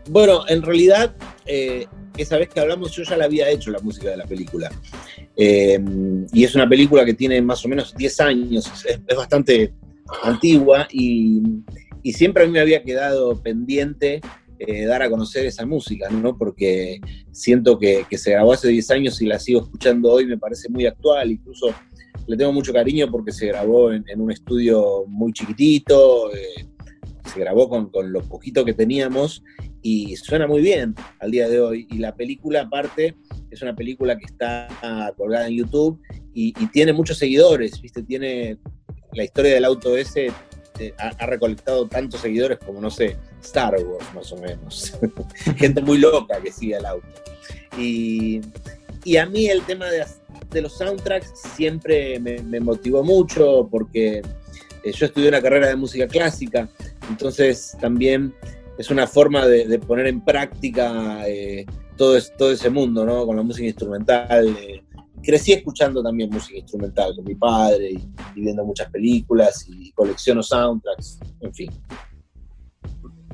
[0.09, 1.13] Bueno, en realidad,
[1.45, 4.71] eh, esa vez que hablamos yo ya la había hecho la música de la película.
[5.37, 5.81] Eh,
[6.33, 9.75] y es una película que tiene más o menos 10 años, es, bastante
[10.23, 11.43] antigua y,
[12.07, 14.21] y, siempre a mí me había quedado pendiente
[14.59, 16.39] eh, dar a conocer esa música, ¿no?
[16.39, 17.01] Porque
[17.33, 20.87] siento que, se grabó hace 10 años y la sigo escuchando hoy, me parece muy
[20.87, 21.75] actual, incluso
[22.27, 26.67] le tengo mucho cariño porque se grabó en, un estudio muy chiquitito, eh,
[27.33, 29.43] se grabó con, lo poquito que teníamos
[29.83, 31.87] y suena muy bien al día de hoy.
[31.91, 33.17] Y la película aparte
[33.51, 34.69] es una película que está
[35.17, 36.01] colgada en YouTube
[36.33, 38.03] y, y tiene muchos seguidores, ¿viste?
[38.03, 38.59] Tiene
[39.13, 40.31] la historia del auto ese
[40.79, 44.93] este, ha, recolectado tantos seguidores como, no sé, Star Wars, más o menos.
[45.57, 47.07] Gente muy loca que sigue el auto.
[47.79, 48.43] Y,
[49.19, 54.23] a mí el tema de, los soundtracks siempre me, motivó mucho porque
[54.83, 56.69] eh, yo estudié una carrera de música clásica,
[57.09, 58.35] entonces también
[58.79, 61.65] es una forma de, poner en práctica eh,
[61.97, 63.25] todo, todo ese mundo, ¿no?
[63.27, 64.55] Con la música instrumental.
[65.27, 71.19] Crecí escuchando también música instrumental con mi padre y, viendo muchas películas y colecciono soundtracks,
[71.41, 71.71] en fin.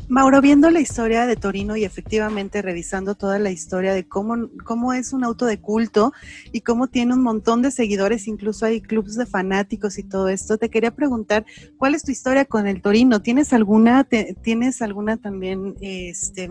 [0.09, 4.93] Mauro, viendo la historia de Torino y efectivamente revisando toda la historia de cómo, cómo
[4.93, 6.13] es un auto de culto
[6.51, 10.59] y cómo tiene un montón de seguidores, incluso hay clubes de fanáticos y todo esto,
[10.59, 11.47] te quería preguntar,
[11.79, 13.23] ¿cuál es tu historia con el Torino?
[13.23, 14.07] ¿Tienes alguna,
[14.43, 16.51] tienes alguna también, este,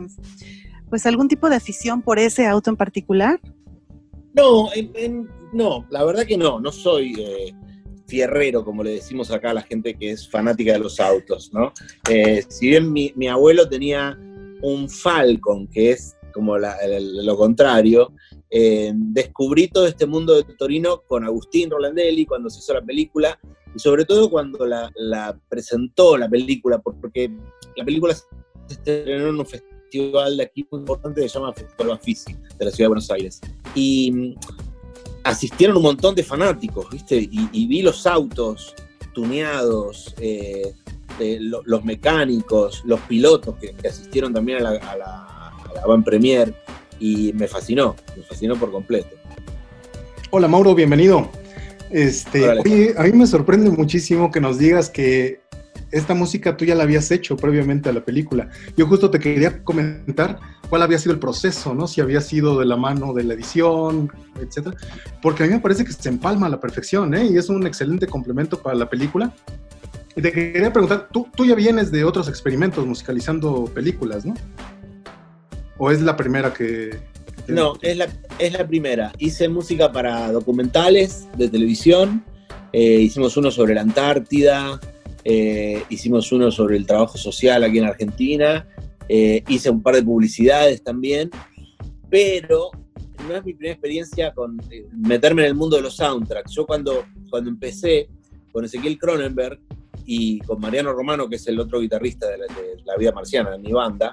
[0.90, 3.40] pues algún tipo de afición por ese auto en particular?
[4.34, 4.70] No,
[5.54, 7.54] no, la verdad que no, no soy eh,
[8.08, 11.74] fierrero, como le decimos acá a la gente que es fanática de los autos, ¿no?
[12.10, 14.18] Eh, si bien mi, abuelo tenía
[14.62, 18.14] un Falcon, que es como lo contrario,
[18.50, 23.38] eh, descubrí todo este mundo de Torino con Agustín Rolandelli cuando se hizo la película
[23.76, 27.30] y sobre todo cuando la, la presentó la película, porque
[27.76, 28.26] la película se
[28.70, 32.66] estrenó en un festival festival de aquí muy importante que se llama Festival Bafisi, de
[32.66, 33.42] la Ciudad de Buenos Aires.
[33.76, 34.36] Y mm,
[35.24, 37.18] asistieron un montón de fanáticos, ¿viste?
[37.32, 38.74] Y, vi los autos
[39.14, 40.74] tuneados, eh,
[41.20, 46.54] eh, los mecánicos, los pilotos que, asistieron también a la, a, la, Van Premier
[47.00, 49.16] y me fascinó, me fascinó por completo.
[50.30, 51.30] Hola Mauro, bienvenido.
[51.90, 55.42] Este, oye, a mí me sorprende muchísimo que nos digas que
[55.92, 58.50] esta música tú ya la habías hecho previamente a la película.
[58.78, 61.88] Yo justo te quería comentar cuál había sido el proceso, ¿no?
[61.88, 64.76] Si había sido de la mano de la edición, etcétera.
[65.22, 67.26] Porque a mí me parece que se empalma a la perfección, ¿eh?
[67.26, 69.34] Y es un excelente complemento para la película.
[70.16, 74.34] Y te quería preguntar, tú, tú ya vienes de otros experimentos musicalizando películas, ¿no?
[75.78, 77.00] ¿O es la primera que,
[77.48, 78.08] No, es la,
[78.40, 79.12] es la primera.
[79.18, 82.24] Hice música para documentales de televisión.
[82.74, 84.80] Eh, hicimos uno sobre la Antártida,
[85.24, 88.68] eh, hicimos uno sobre el trabajo social aquí en Argentina,
[89.08, 91.30] eh, hice un par de publicidades también,
[92.10, 92.72] pero
[93.28, 96.52] no es mi primera experiencia con eh, meterme en el mundo de los soundtracks.
[96.52, 98.10] Yo cuando, cuando empecé
[98.52, 99.60] con Ezequiel Cronenberg
[100.06, 102.38] y con Mariano Romano, que es el otro guitarrista de
[102.84, 104.12] la, vida marciana de mi banda,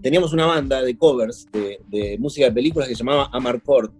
[0.00, 3.92] teníamos una banda de covers de, música de películas que se llamaba Amarcord.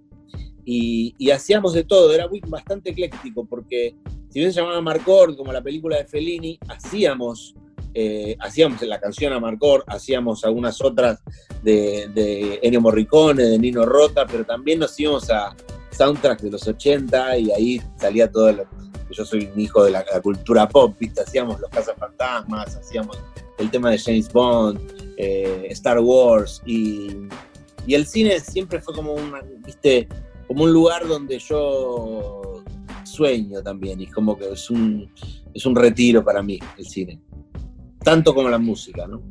[0.65, 3.95] Y, hacíamos de todo, era bastante ecléctico, porque
[4.31, 7.55] si bien se llamaba Marcor, como la película de Fellini, hacíamos,
[7.93, 11.23] eh, hacíamos la canción a Marcor, hacíamos algunas otras
[11.63, 15.55] de, de Ennio Morricone, de Nino Rota, pero también nos íbamos a
[15.91, 18.67] soundtracks de los 80 y ahí salía todo lo,
[19.15, 21.23] yo soy un hijo de la, cultura pop, ¿viste?
[21.23, 23.19] Hacíamos Los Fantasmas, hacíamos
[23.59, 24.81] el tema de James Bond,
[25.17, 27.29] eh, Star Wars y,
[27.87, 30.09] y, el cine siempre fue como una, ¿viste?
[30.47, 32.63] Como un lugar donde yo
[33.05, 35.11] sueño también y como que es un,
[35.53, 37.21] es un retiro para mí el cine,
[38.01, 39.23] tanto como la música, ¿no?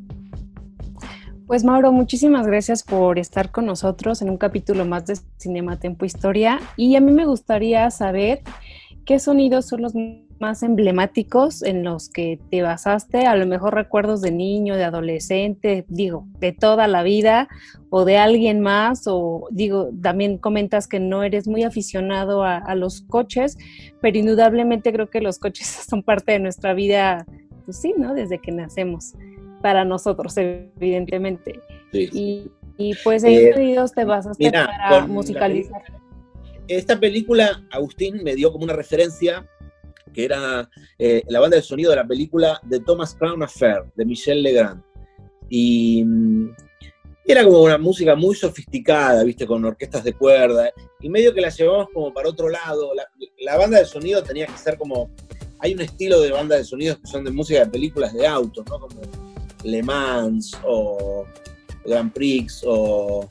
[1.45, 6.05] Pues Mauro, muchísimas gracias por estar con nosotros en un capítulo más de Cinema Tempo
[6.05, 8.41] Historia y a mí me gustaría saber
[9.05, 9.93] qué sonidos son los
[10.44, 15.86] más emblemáticos en los que te basaste, a lo mejor recuerdos de niño, de adolescente,
[15.88, 17.48] digo, de toda la vida
[17.89, 23.04] o de alguien más, o digo, también comentas que no eres muy aficionado a, los
[23.04, 23.58] coches,
[24.02, 27.26] pero indudablemente creo que los coches son parte de nuestra vida,
[27.64, 28.14] pues sí, ¿no?
[28.14, 29.14] Desde que nacemos,
[29.62, 31.62] para nosotros, evidentemente.
[31.94, 32.52] Y,
[33.06, 35.84] pues en eh, te basaste para musicalizar.
[36.68, 39.48] esta película, Agustín me dio como una referencia
[40.14, 44.05] que era eh, la banda de sonido de la película The Thomas Crown Affair, de
[44.05, 44.82] Michel Legrand.
[45.49, 46.49] Y mm,
[47.26, 51.49] era como una música muy sofisticada, viste, con orquestas de cuerda, y medio que la
[51.49, 52.91] llevamos como para otro lado.
[53.39, 55.09] La, banda de sonido tenía que ser como.
[55.59, 58.66] Hay un estilo de banda de sonidos que son de música de películas de autos,
[58.70, 58.80] ¿no?
[58.80, 59.01] Como
[59.64, 61.26] Le Mans o
[61.86, 63.28] Grand Prix o.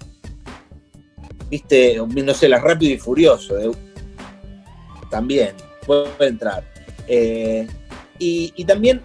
[1.50, 3.56] Viste, no sé, las Rápido y Furioso.
[5.10, 5.54] también
[5.86, 6.71] puede entrar.
[7.08, 7.66] Eh,
[8.18, 9.02] y, también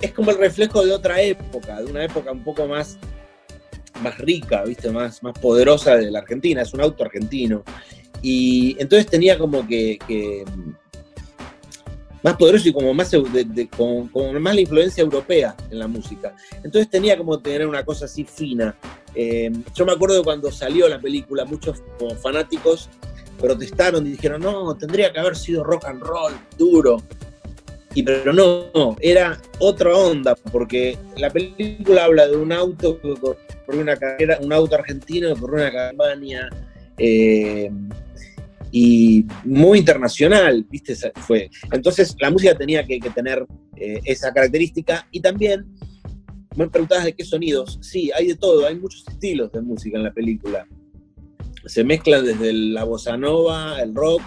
[0.00, 2.98] es como el reflejo de otra época, de una época un poco más,
[4.02, 4.90] más rica, ¿viste?
[4.90, 7.64] Más, más poderosa de la Argentina, es un auto argentino.
[8.20, 9.98] Y entonces tenía como que,
[12.22, 16.34] más poderoso y como más, más la influencia europea en la música.
[16.62, 18.76] Entonces tenía como tener una cosa así fina.
[19.14, 21.82] Eh, yo me acuerdo cuando salió la película, muchos
[22.20, 22.90] fanáticos
[23.38, 27.02] protestaron y dijeron, no, tendría que haber sido rock and roll, duro.
[27.94, 33.14] Y pero no, era otra onda, porque la película habla de un auto que
[33.76, 36.48] una carrera, un auto argentino que corrió una campaña
[36.98, 37.70] eh,
[38.70, 40.94] y muy internacional, ¿viste?
[41.16, 41.50] Fue.
[41.72, 45.66] Entonces la música tenía que, tener eh, esa característica y también
[46.56, 47.78] me preguntabas de qué sonidos.
[47.82, 50.66] Sí, hay de todo, hay muchos estilos de música en la película.
[51.66, 54.22] Se mezclan desde la bossa nova, el rock,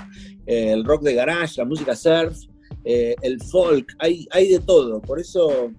[0.46, 2.38] el rock de garage, la música surf,
[2.84, 5.02] eh, el folk, hay, hay de todo.
[5.02, 5.72] Por eso,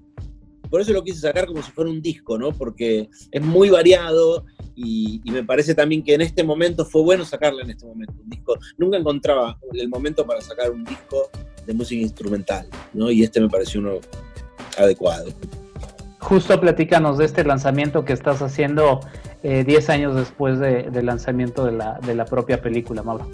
[0.71, 2.53] por eso lo quise sacar como si fuera un disco, ¿no?
[2.53, 4.45] Porque es muy variado
[4.75, 8.31] y, me parece también que en este momento fue bueno sacarle en este momento un
[8.31, 8.59] disco.
[8.79, 11.31] Nunca encontraba el momento para sacar un disco
[11.67, 13.11] de música instrumental, ¿no?
[13.11, 14.01] Y este me pareció uno
[14.79, 15.27] adecuado.
[16.19, 19.01] Justo platícanos de este lanzamiento que estás haciendo
[19.43, 23.29] 10 eh, años después del lanzamiento de la, de la propia película, Mauro.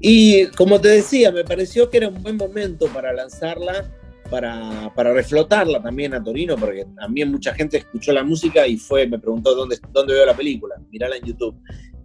[0.00, 3.90] Y como te decía, me pareció que era un buen momento para lanzarla,
[4.30, 9.06] para, para reflotarla también a Torino, porque también mucha gente escuchó la música y fue,
[9.06, 11.56] me preguntó dónde, dónde veo la película, mirala en YouTube.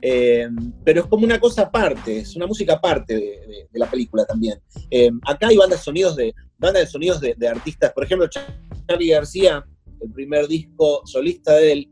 [0.03, 0.49] Eh,
[0.83, 4.59] pero es como una cosa aparte, es una música aparte de, la película también.
[4.89, 8.27] Eh, acá hay bandas de sonidos de, bandas de, sonidos de, de artistas, por ejemplo,
[8.27, 9.63] Charlie García,
[10.01, 11.91] el primer disco solista de él,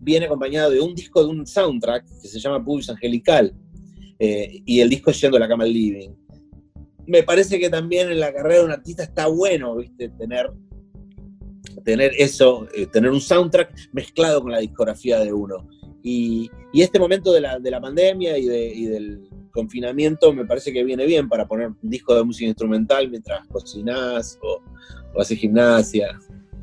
[0.00, 3.54] viene acompañado de un disco de un soundtrack que se llama Pulse Angelical,
[4.20, 6.10] eh, y el disco Yendo a la cama al living.
[7.06, 10.10] Me parece que también en la carrera de un artista está bueno, ¿viste?
[10.10, 10.52] Tener,
[11.84, 15.66] tener eso, eh, tener un soundtrack mezclado con la discografía de uno.
[16.02, 20.72] Y, este momento de la, de la pandemia y, de, y, del confinamiento me parece
[20.72, 24.62] que viene bien para poner un disco de música instrumental mientras cocinás o,
[25.14, 26.18] o haces gimnasia.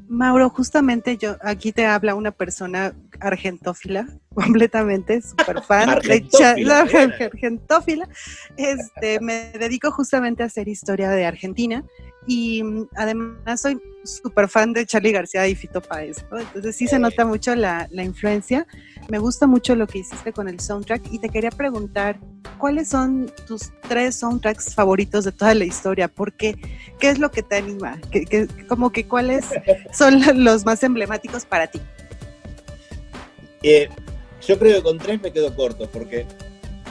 [0.08, 5.90] Mauro, justamente yo aquí te habla una persona argentófila, completamente, súper fan.
[5.90, 8.10] argentófila, argentófila.
[8.56, 11.84] Este, me dedico justamente a hacer historia de Argentina
[12.28, 17.00] y mm, además soy súper fan de Charlie García y Fito Páez, Entonces sí se
[17.00, 18.68] nota mucho la, la, influencia.
[19.10, 22.20] Me gusta mucho lo que hiciste con el soundtrack y te quería preguntar,
[22.58, 26.08] ¿cuáles son tus tres soundtracks favoritos de toda la historia?
[26.08, 26.56] ¿Por qué?
[27.00, 28.00] ¿Qué es lo que te anima?
[28.12, 29.46] ¿Qué, como que cuáles
[29.92, 31.82] son los más emblemáticos para ti?
[33.64, 33.90] Eh,
[34.46, 36.26] yo creo que con tres me quedo corto porque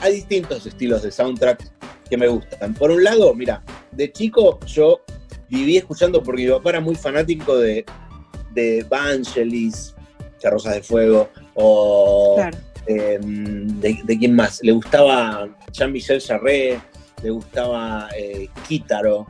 [0.01, 1.63] hay distintos estilos de soundtrack
[2.09, 2.73] que me gustan.
[2.73, 5.01] Por un lado, mira, de chico yo
[5.49, 7.85] viví escuchando, porque mi papá era muy fanático de,
[8.53, 9.95] de Vangelis,
[10.39, 12.37] Charrosas de Fuego, o,
[12.87, 14.61] Em, de, quién más?
[14.63, 16.79] Le gustaba Jean-Michel Jarre,
[17.21, 19.27] le gustaba eh, Quítaro,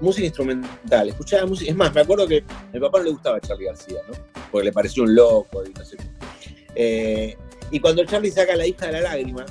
[0.00, 3.40] música instrumental, escuchaba música, es más, me acuerdo que a mi papá no le gustaba
[3.40, 4.14] Charlie García, ¿no?
[4.52, 5.96] Porque le pareció un loco y no sé
[6.80, 7.36] eh,
[7.72, 9.44] y cuando Charlie saca La hija de la lágrima,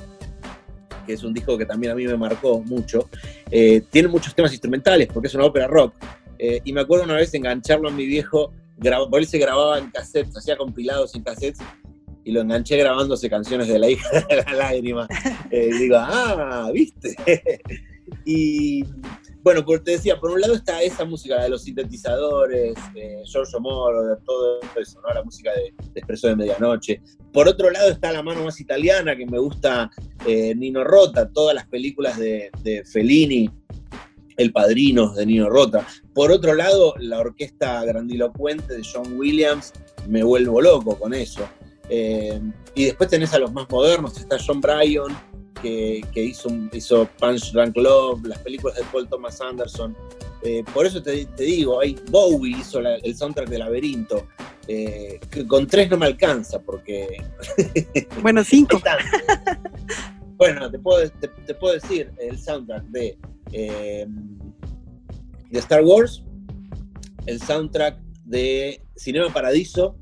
[1.06, 3.08] que es un disco que también a mí me marcó mucho,
[3.50, 5.94] eh, tiene muchos temas instrumentales porque es una ópera rock.
[6.38, 8.52] Eh, y me acuerdo una vez engancharlo a mi viejo,
[9.10, 11.60] por él se grababa en cassettes, hacía compilados en cassettes,
[12.24, 15.06] y lo enganché grabándose canciones de la hija de la lágrima.
[15.50, 17.14] y digo, ah, viste.
[18.24, 18.84] y
[19.42, 23.58] bueno, porque te decía, por un lado está esa música de los sintetizadores, eh, George
[23.60, 25.14] Moro, de todo eso, ¿no?
[25.14, 27.00] La música de, Expreso de Medianoche.
[27.32, 29.90] Por otro lado está la mano más italiana, que me gusta
[30.26, 32.50] eh, Nino Rota, todas las películas de,
[32.90, 33.48] Fellini,
[34.36, 35.86] El Padrino de Nino Rota.
[36.14, 39.72] Por otro lado, la orquesta grandilocuente de John Williams,
[40.08, 41.48] me vuelvo loco con eso.
[41.88, 42.40] Eh,
[42.74, 45.16] y después tenés a los más modernos, está John Bryan,
[45.60, 49.96] que, hizo, hizo Punch Drunk Love, las películas de Paul Thomas Anderson.
[50.42, 54.28] Eh, por eso te, digo, hay, Bowie hizo el soundtrack de Laberinto.
[54.70, 57.22] Eh, que con tres no me alcanza porque.
[58.22, 58.80] Bueno, cinco.
[60.36, 63.18] bueno, te puedo, te, puedo, decir el soundtrack de,
[63.52, 64.38] em,
[65.50, 66.22] de Star Wars,
[67.26, 69.96] el soundtrack de Cinema Paradiso,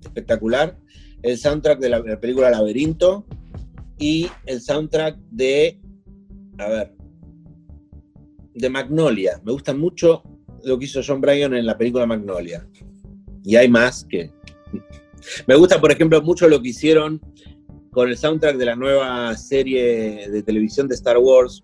[0.00, 0.76] espectacular,
[1.22, 3.26] el soundtrack de la película Laberinto,
[3.98, 5.80] y el soundtrack de,
[6.58, 6.92] a ver,
[8.54, 9.40] de Magnolia.
[9.44, 10.22] Me gusta mucho
[10.64, 12.66] lo que hizo John Bryan en la película Magnolia.
[13.44, 14.30] Y hay más que...
[15.46, 17.20] Me gusta, por ejemplo, mucho lo que hicieron
[17.90, 21.62] con el soundtrack de la nueva serie de televisión de Star Wars,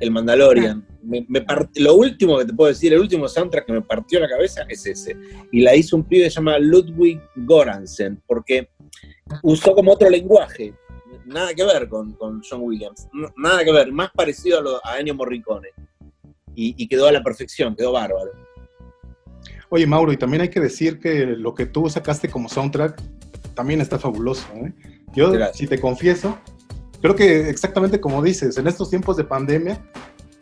[0.00, 0.86] El Mandalorian.
[1.02, 1.26] Me,
[1.76, 4.86] lo último que te puedo decir, el último soundtrack que me partió la cabeza es
[4.86, 5.16] ese.
[5.50, 8.68] Y la hizo un pibe que se llama Ludwig Goransen, porque
[9.42, 10.74] usó como otro lenguaje
[11.28, 15.14] nada que ver con, John Williams, nada que ver, más parecido a, lo, a Ennio
[15.14, 15.68] Morricone.
[16.60, 18.32] Y, quedó a la perfección, quedó bárbaro.
[19.68, 23.00] Oye, Mauro, y también hay que decir que lo que tú sacaste como soundtrack
[23.54, 24.44] también está fabuloso.
[24.54, 24.72] ¿eh?
[25.14, 26.36] Yo, si te confieso,
[27.00, 29.80] creo que exactamente como dices, en estos tiempos de pandemia,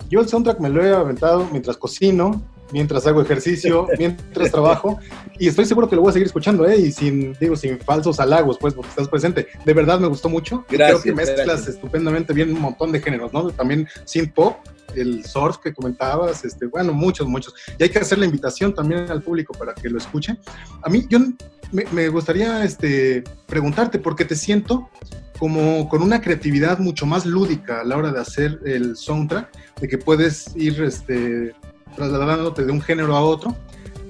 [0.08, 4.98] yo el soundtrack me lo he aventado mientras cocino, mientras hago ejercicio, mientras trabajo,
[5.38, 6.76] y estoy seguro que lo voy a seguir escuchando, ¿eh?
[6.76, 9.48] Y sin, digo, sin falsos halagos, pues, porque estás presente.
[9.64, 10.64] De verdad me gustó mucho.
[10.68, 13.50] Creo que mezclas estupendamente bien un montón de géneros, ¿no?
[13.50, 14.56] También sin pop,
[14.94, 17.54] el surf que comentabas, este, bueno, muchos, muchos.
[17.78, 20.36] Y hay que hacer la invitación también al público para que lo escuche.
[20.82, 21.18] A mí, yo
[21.72, 24.88] me, gustaría este, preguntarte, porque te siento
[25.38, 29.50] como con una creatividad mucho más lúdica a la hora de hacer el soundtrack,
[29.80, 31.54] de que puedes ir este,
[31.96, 33.56] trasladándote de un género a otro,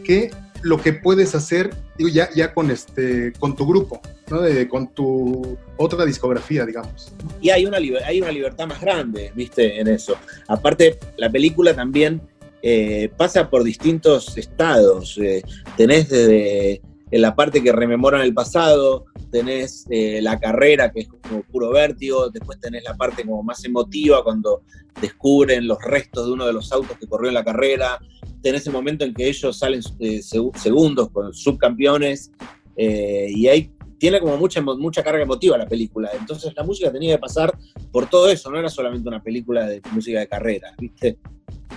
[0.05, 0.31] que
[0.63, 4.43] lo que puedes hacer, ya, ya con, este, con tu grupo, ¿no?
[4.43, 7.13] De, con tu otra discografía, digamos.
[7.41, 10.17] Y hay una, hay una libertad más grande, viste, en eso.
[10.49, 12.21] Aparte, la película también
[12.63, 15.19] eh, pasa por distintos estados.
[15.19, 15.43] Eh,
[15.77, 21.09] tenés desde en la parte que rememoran el pasado, tenés eh, la carrera, que es
[21.09, 24.63] como puro vértigo, después tenés la parte como más emotiva, cuando
[25.01, 27.99] descubren los restos de uno de los autos que corrió en la carrera,
[28.43, 32.31] tenés el momento en que ellos salen eh, segundos con subcampeones,
[32.77, 37.17] eh, y ahí tiene como mucha, mucha carga emotiva la película, entonces la música tenía
[37.17, 37.57] que pasar
[37.91, 41.19] por todo eso, no era solamente una película de música de carrera, ¿viste?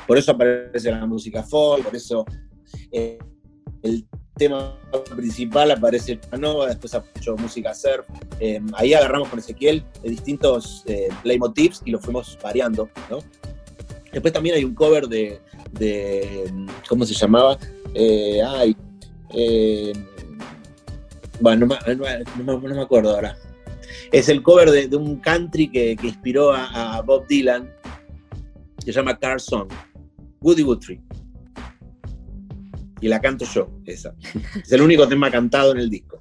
[0.06, 2.26] Por eso aparece la música folk, por eso
[2.92, 4.06] el
[4.40, 4.76] tema
[5.16, 8.06] principal aparece Nova, después hecho música surf.
[8.40, 13.20] Em, ahí agarramos con Ezequiel de distintos eh, leitmotivs y lo fuimos variando, ¿no?
[14.12, 15.40] Después también hay un cover de,
[16.88, 17.60] ¿cómo se llamaba?
[17.94, 18.76] Eh, ay,
[19.36, 19.94] eh,
[21.40, 23.38] bueno, no, me acuerdo ahora.
[24.12, 27.72] Es el cover de, un country que, inspiró a, Bob Dylan,
[28.84, 29.68] que se llama Car Song,
[30.42, 31.02] Woody Guthrie
[33.02, 34.16] y la canto yo, esa.
[34.56, 36.20] Es el único tema cantado en el disco.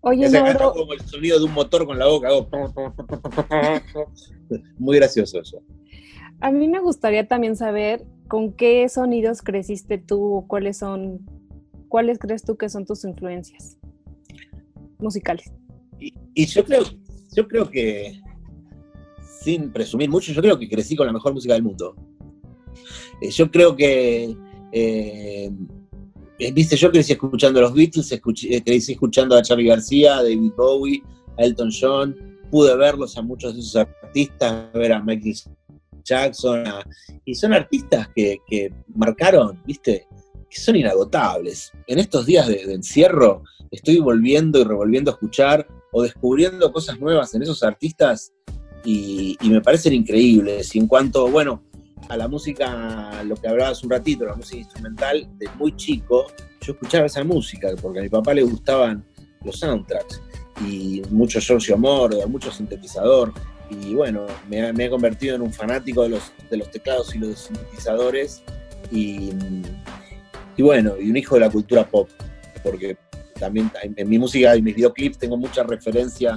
[0.00, 2.28] Oye, Esa como el sonido de un motor con la boca.
[4.78, 5.62] Muy gracioso eso.
[6.40, 11.20] A mí me gustaría también saber con qué sonidos creciste tú, cuáles son,
[11.88, 13.78] cuáles crees tú que son tus influencias
[14.98, 15.52] musicales.
[15.98, 16.82] Y, yo creo,
[17.34, 18.20] yo creo que,
[19.42, 21.96] sin presumir mucho, yo creo que crecí con la mejor música del mundo.
[23.22, 24.36] Eh, yo creo que
[24.76, 25.52] eh,
[26.40, 30.22] eh, viste, yo crecí escuchando a los Beatles, eh, crecí escuchando a Charlie García, a
[30.24, 31.00] David Bowie,
[31.38, 32.16] a Elton John,
[32.50, 35.36] pude verlos a muchos de esos artistas, ver a Michael
[36.02, 36.64] Jackson,
[37.24, 40.08] y son artistas que, marcaron, viste,
[40.50, 41.70] que son inagotables.
[41.86, 47.32] En estos días de, encierro estoy volviendo y revolviendo a escuchar o descubriendo cosas nuevas
[47.36, 48.32] en esos artistas
[48.84, 50.74] y, me parecen increíbles.
[50.74, 51.62] Y en cuanto, bueno,
[52.08, 56.26] a la música, lo que hablabas un ratito, la música instrumental, de muy chico,
[56.60, 59.04] yo escuchaba esa música, porque a mi papá le gustaban
[59.44, 60.20] los soundtracks,
[60.66, 63.32] y mucho Giorgio Moroder, mucho sintetizador,
[63.70, 67.38] y bueno, me, he convertido en un fanático de los, de los teclados y los
[67.38, 68.42] sintetizadores,
[68.90, 69.30] y,
[70.56, 72.08] y bueno, y un hijo de la cultura pop,
[72.62, 72.96] porque
[73.38, 76.36] también en mi música y mis videoclips tengo mucha referencia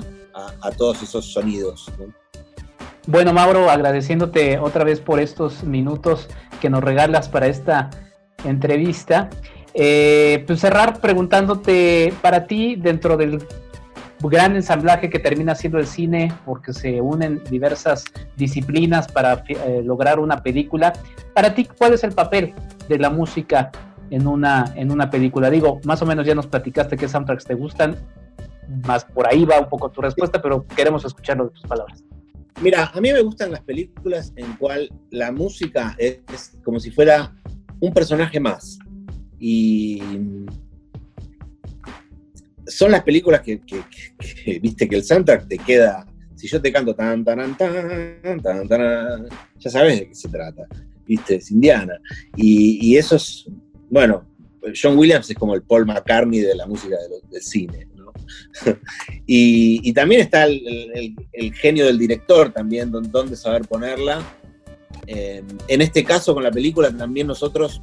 [0.61, 1.89] a, todos esos sonidos.
[3.09, 6.27] Bueno, Mauro, agradeciéndote otra vez por estos minutos
[6.59, 7.89] que nos regalas para esta
[8.43, 9.29] entrevista.
[9.73, 13.47] Eh, pues cerrar preguntándote para ti, dentro del
[14.19, 18.03] gran ensamblaje que termina siendo el cine, porque se unen diversas
[18.35, 20.91] disciplinas para eh, lograr una película,
[21.33, 22.53] para ti, ¿cuál es el papel
[22.89, 23.71] de la música
[24.09, 25.49] en una, en una película?
[25.49, 27.95] Digo, más o menos ya nos platicaste qué soundtracks te gustan,
[28.85, 32.03] más por ahí va un poco tu respuesta, pero queremos escucharlo de tus palabras.
[32.59, 37.35] Mira, a mí me gustan las películas en cual la música es, como si fuera
[37.79, 38.79] un personaje más.
[39.39, 40.01] Y
[42.65, 43.61] son las películas que,
[44.59, 46.07] viste que el soundtrack te queda.
[46.35, 49.27] Si yo te canto tan tan tan tan tan,
[49.57, 50.67] ya sabes de qué se trata,
[51.05, 51.99] viste, es indiana.
[52.35, 53.45] Y, eso es,
[53.89, 54.27] bueno,
[54.79, 56.95] John Williams es como el Paul McCartney de la música
[57.29, 57.87] del cine.
[59.25, 61.15] y, también está el,
[61.55, 64.23] genio del director también, donde saber ponerla.
[65.05, 67.81] Eh, en este caso, con la película, también nosotros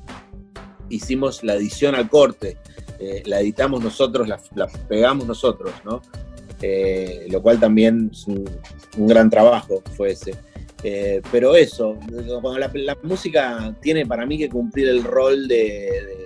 [0.89, 2.59] hicimos la edición al corte.
[3.01, 6.03] Eh, la editamos nosotros, la, pegamos nosotros, ¿no?
[6.63, 8.45] Eh, lo cual también es un,
[8.97, 10.35] gran trabajo fue ese.
[11.33, 11.99] pero eso,
[12.41, 16.24] cuando la, música tiene para mí que cumplir el rol de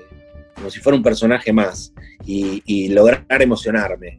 [0.59, 1.93] como si fuera un personaje más
[2.27, 4.19] y, lograr emocionarme.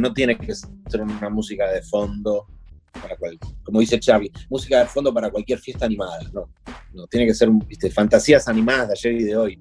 [0.00, 2.46] No tiene que ser una música de fondo,
[2.92, 6.50] para cual, como dice Charlie, música de fondo para cualquier fiesta animada, no.
[6.94, 7.90] No, tiene que ser ¿viste?
[7.90, 9.60] fantasías animadas de ayer y de hoy.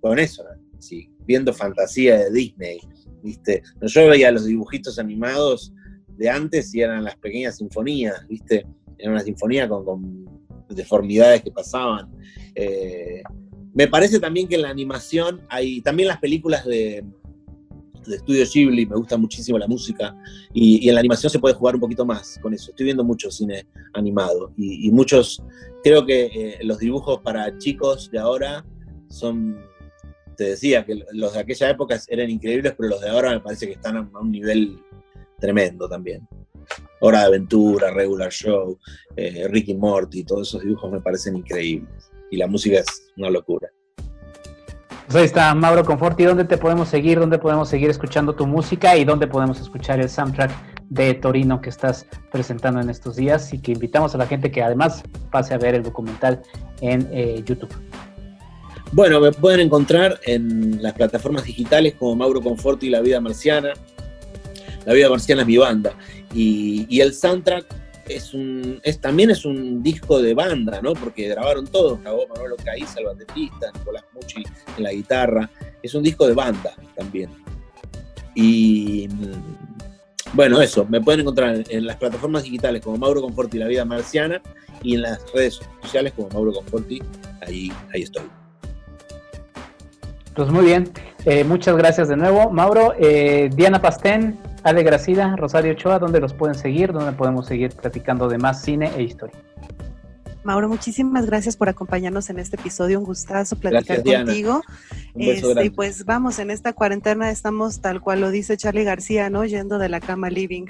[0.00, 0.44] Con eso,
[0.78, 2.80] sí, viendo fantasía de Disney.
[3.22, 3.62] ¿viste?
[3.82, 5.72] Yo veía los dibujitos animados
[6.08, 8.66] de antes y eran las pequeñas sinfonías, ¿viste?
[8.98, 10.26] Era una sinfonía con,
[10.68, 12.10] deformidades que pasaban.
[12.54, 13.22] Eh,
[13.74, 17.04] me parece también que en la animación hay también las películas de,
[18.06, 20.16] de Estudio Ghibli, me gusta muchísimo la música
[20.52, 22.70] y, en la animación se puede jugar un poquito más con eso.
[22.70, 25.42] Estoy viendo mucho cine animado y, muchos,
[25.82, 28.64] creo que eh, los dibujos para chicos de ahora
[29.08, 29.60] son,
[30.36, 33.66] te decía que los de aquella época eran increíbles, pero los de ahora me parece
[33.66, 34.78] que están a, un nivel
[35.38, 36.26] tremendo también.
[37.00, 38.78] Hora de Aventura, Regular Show,
[39.16, 43.68] eh, Ricky Morty, todos esos dibujos me parecen increíbles y la música es una locura.
[45.06, 47.18] Pues ahí está Mauro Conforti, ¿dónde te podemos seguir?
[47.18, 48.96] ¿Dónde podemos seguir escuchando tu música?
[48.96, 50.52] ¿Y dónde podemos escuchar el soundtrack
[50.88, 53.52] de Torino que estás presentando en estos días?
[53.52, 55.02] Y que invitamos a la gente que además
[55.32, 56.40] pase a ver el documental
[56.80, 57.74] en eh, YouTube.
[58.92, 63.72] Bueno, me pueden encontrar en las plataformas digitales como Mauro Conforti y La Vida Marciana.
[64.84, 65.92] La Vida Marciana es mi banda.
[66.32, 67.79] Y, y el soundtrack
[68.16, 70.94] es un, es, también es un disco de banda, ¿no?
[70.94, 74.42] Porque grabaron todos, grabó Manuel Ocaiza, el baterista, Nicolás Mucci
[74.76, 75.50] en la guitarra.
[75.82, 77.30] Es un disco de banda también.
[78.34, 83.66] Y mm, bueno, eso, me pueden encontrar en, las plataformas digitales como Mauro Conforti La
[83.66, 84.40] Vida Marciana
[84.82, 87.02] y en las redes sociales como Mauro Conforti,
[87.40, 88.24] ahí, ahí estoy.
[90.34, 90.90] Pues muy bien,
[91.24, 92.94] eh, muchas gracias de nuevo, Mauro.
[92.98, 96.92] Eh, Diana Pastén, Ale Gracida, Rosario Ochoa, ¿dónde los pueden seguir?
[96.92, 99.38] ¿Dónde podemos seguir platicando de más cine e historia?
[100.42, 102.98] Mauro, muchísimas gracias por acompañarnos en este episodio.
[102.98, 104.62] Un gustazo platicar contigo.
[105.14, 109.44] Este, y pues vamos, en esta cuarentena estamos tal cual lo dice Charlie García, ¿no?
[109.44, 110.66] Yendo de la cama living.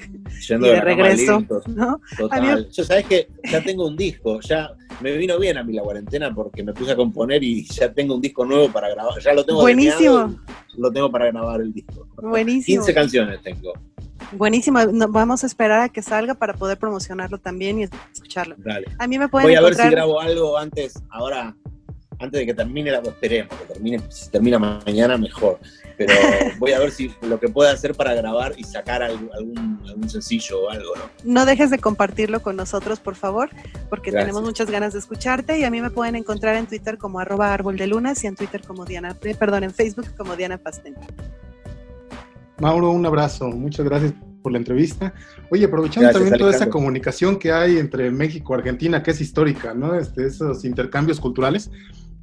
[0.49, 1.45] Yendo de, regreso.
[1.67, 2.01] ¿no?
[2.17, 2.69] Total.
[2.71, 6.35] Yo sabes que ya tengo un disco, ya me vino bien a mí la cuarentena
[6.35, 9.21] porque me puse a componer y ya tengo un disco nuevo para grabar.
[9.21, 10.37] Ya lo tengo Buenísimo.
[10.77, 12.09] lo tengo para grabar el disco.
[12.17, 12.83] Buenísimo.
[12.83, 13.73] 15 canciones tengo.
[14.33, 14.79] Buenísimo,
[15.09, 18.55] vamos a esperar a que salga para poder promocionarlo también y escucharlo.
[18.59, 18.87] Dale.
[18.99, 21.55] A mí me pueden Voy a ver si grabo algo antes, ahora,
[22.19, 25.59] antes de que termine, la, esperemos que termine, si termina mañana mejor.
[25.97, 26.15] Pero
[26.59, 29.31] voy a ver si lo que puedo hacer para grabar y sacar algún,
[29.87, 31.03] algún, sencillo o algo, ¿no?
[31.25, 33.51] No dejes de compartirlo con nosotros, por favor,
[33.91, 37.19] porque tenemos muchas ganas de escucharte y a mí me pueden encontrar en Twitter como
[37.19, 40.57] arroba árbol de lunas y en Twitter como Diana, eh, perdón, en Facebook como Diana
[40.57, 40.95] Pastén.
[42.61, 43.49] Mauro, un abrazo.
[43.49, 45.15] Muchas gracias por la entrevista.
[45.51, 49.75] Oye, aprovechando también toda esa comunicación que hay entre México y Argentina, que es histórica,
[49.75, 49.95] ¿no?
[49.95, 51.71] Este, esos intercambios culturales.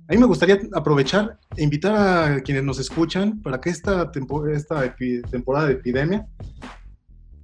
[0.07, 4.09] A mí me gustaría aprovechar e invitar a quienes nos escuchan para que esta,
[4.53, 4.95] esta
[5.29, 6.27] temporada de epidemia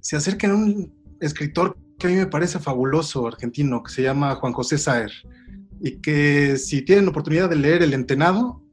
[0.00, 4.34] se acerquen a un escritor que a mí me parece fabuloso, argentino, que se llama
[4.36, 5.12] Juan José Saer,
[5.80, 8.63] y que si tienen oportunidad de leer El Entenado,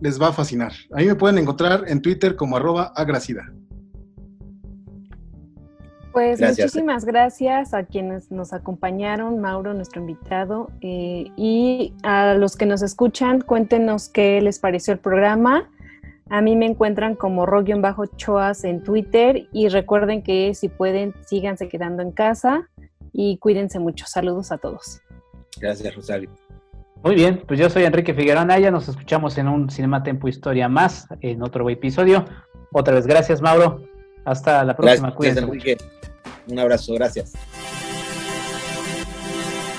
[0.00, 0.72] les va a fascinar.
[0.92, 3.52] A mí me pueden encontrar en Twitter como arroba agracida.
[6.12, 12.66] Pues muchísimas gracias a quienes nos acompañaron, Mauro, nuestro invitado, eh, y a los que
[12.66, 15.70] nos escuchan, cuéntenos qué les pareció el programa.
[16.28, 21.68] A mí me encuentran como bajo choas en Twitter y recuerden que si pueden, síganse
[21.68, 22.68] quedando en casa
[23.12, 24.06] y cuídense mucho.
[24.06, 25.00] Saludos a todos.
[25.60, 26.30] Gracias, Rosario.
[27.02, 30.68] Muy bien, pues yo soy Enrique Figueroa Naya, nos escuchamos en un Cinema Tempo Historia
[30.68, 32.26] más, en otro episodio.
[32.72, 33.82] Otra vez, gracias Mauro.
[34.24, 35.14] Hasta la próxima.
[35.14, 35.40] Cuídense.
[35.40, 35.78] Enrique.
[36.48, 37.32] Un abrazo, gracias.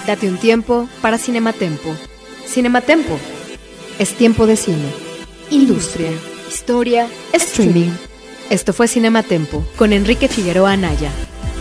[0.08, 1.94] Date un tiempo para Cinematempo.
[2.46, 3.20] Cinematempo
[4.00, 4.92] es tiempo de cine,
[5.52, 6.10] industria,
[6.50, 7.92] historia, streaming.
[8.50, 11.12] Esto fue Cinematempo con Enrique Figueroa Anaya.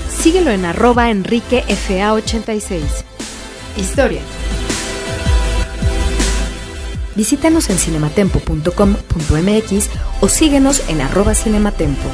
[0.08, 2.80] Síguelo en arroba enriquefa86.
[3.76, 4.22] Historia.
[7.16, 9.88] Visítanos en cinematempo.com.mx
[10.20, 12.08] o síguenos en arroba cinematempo.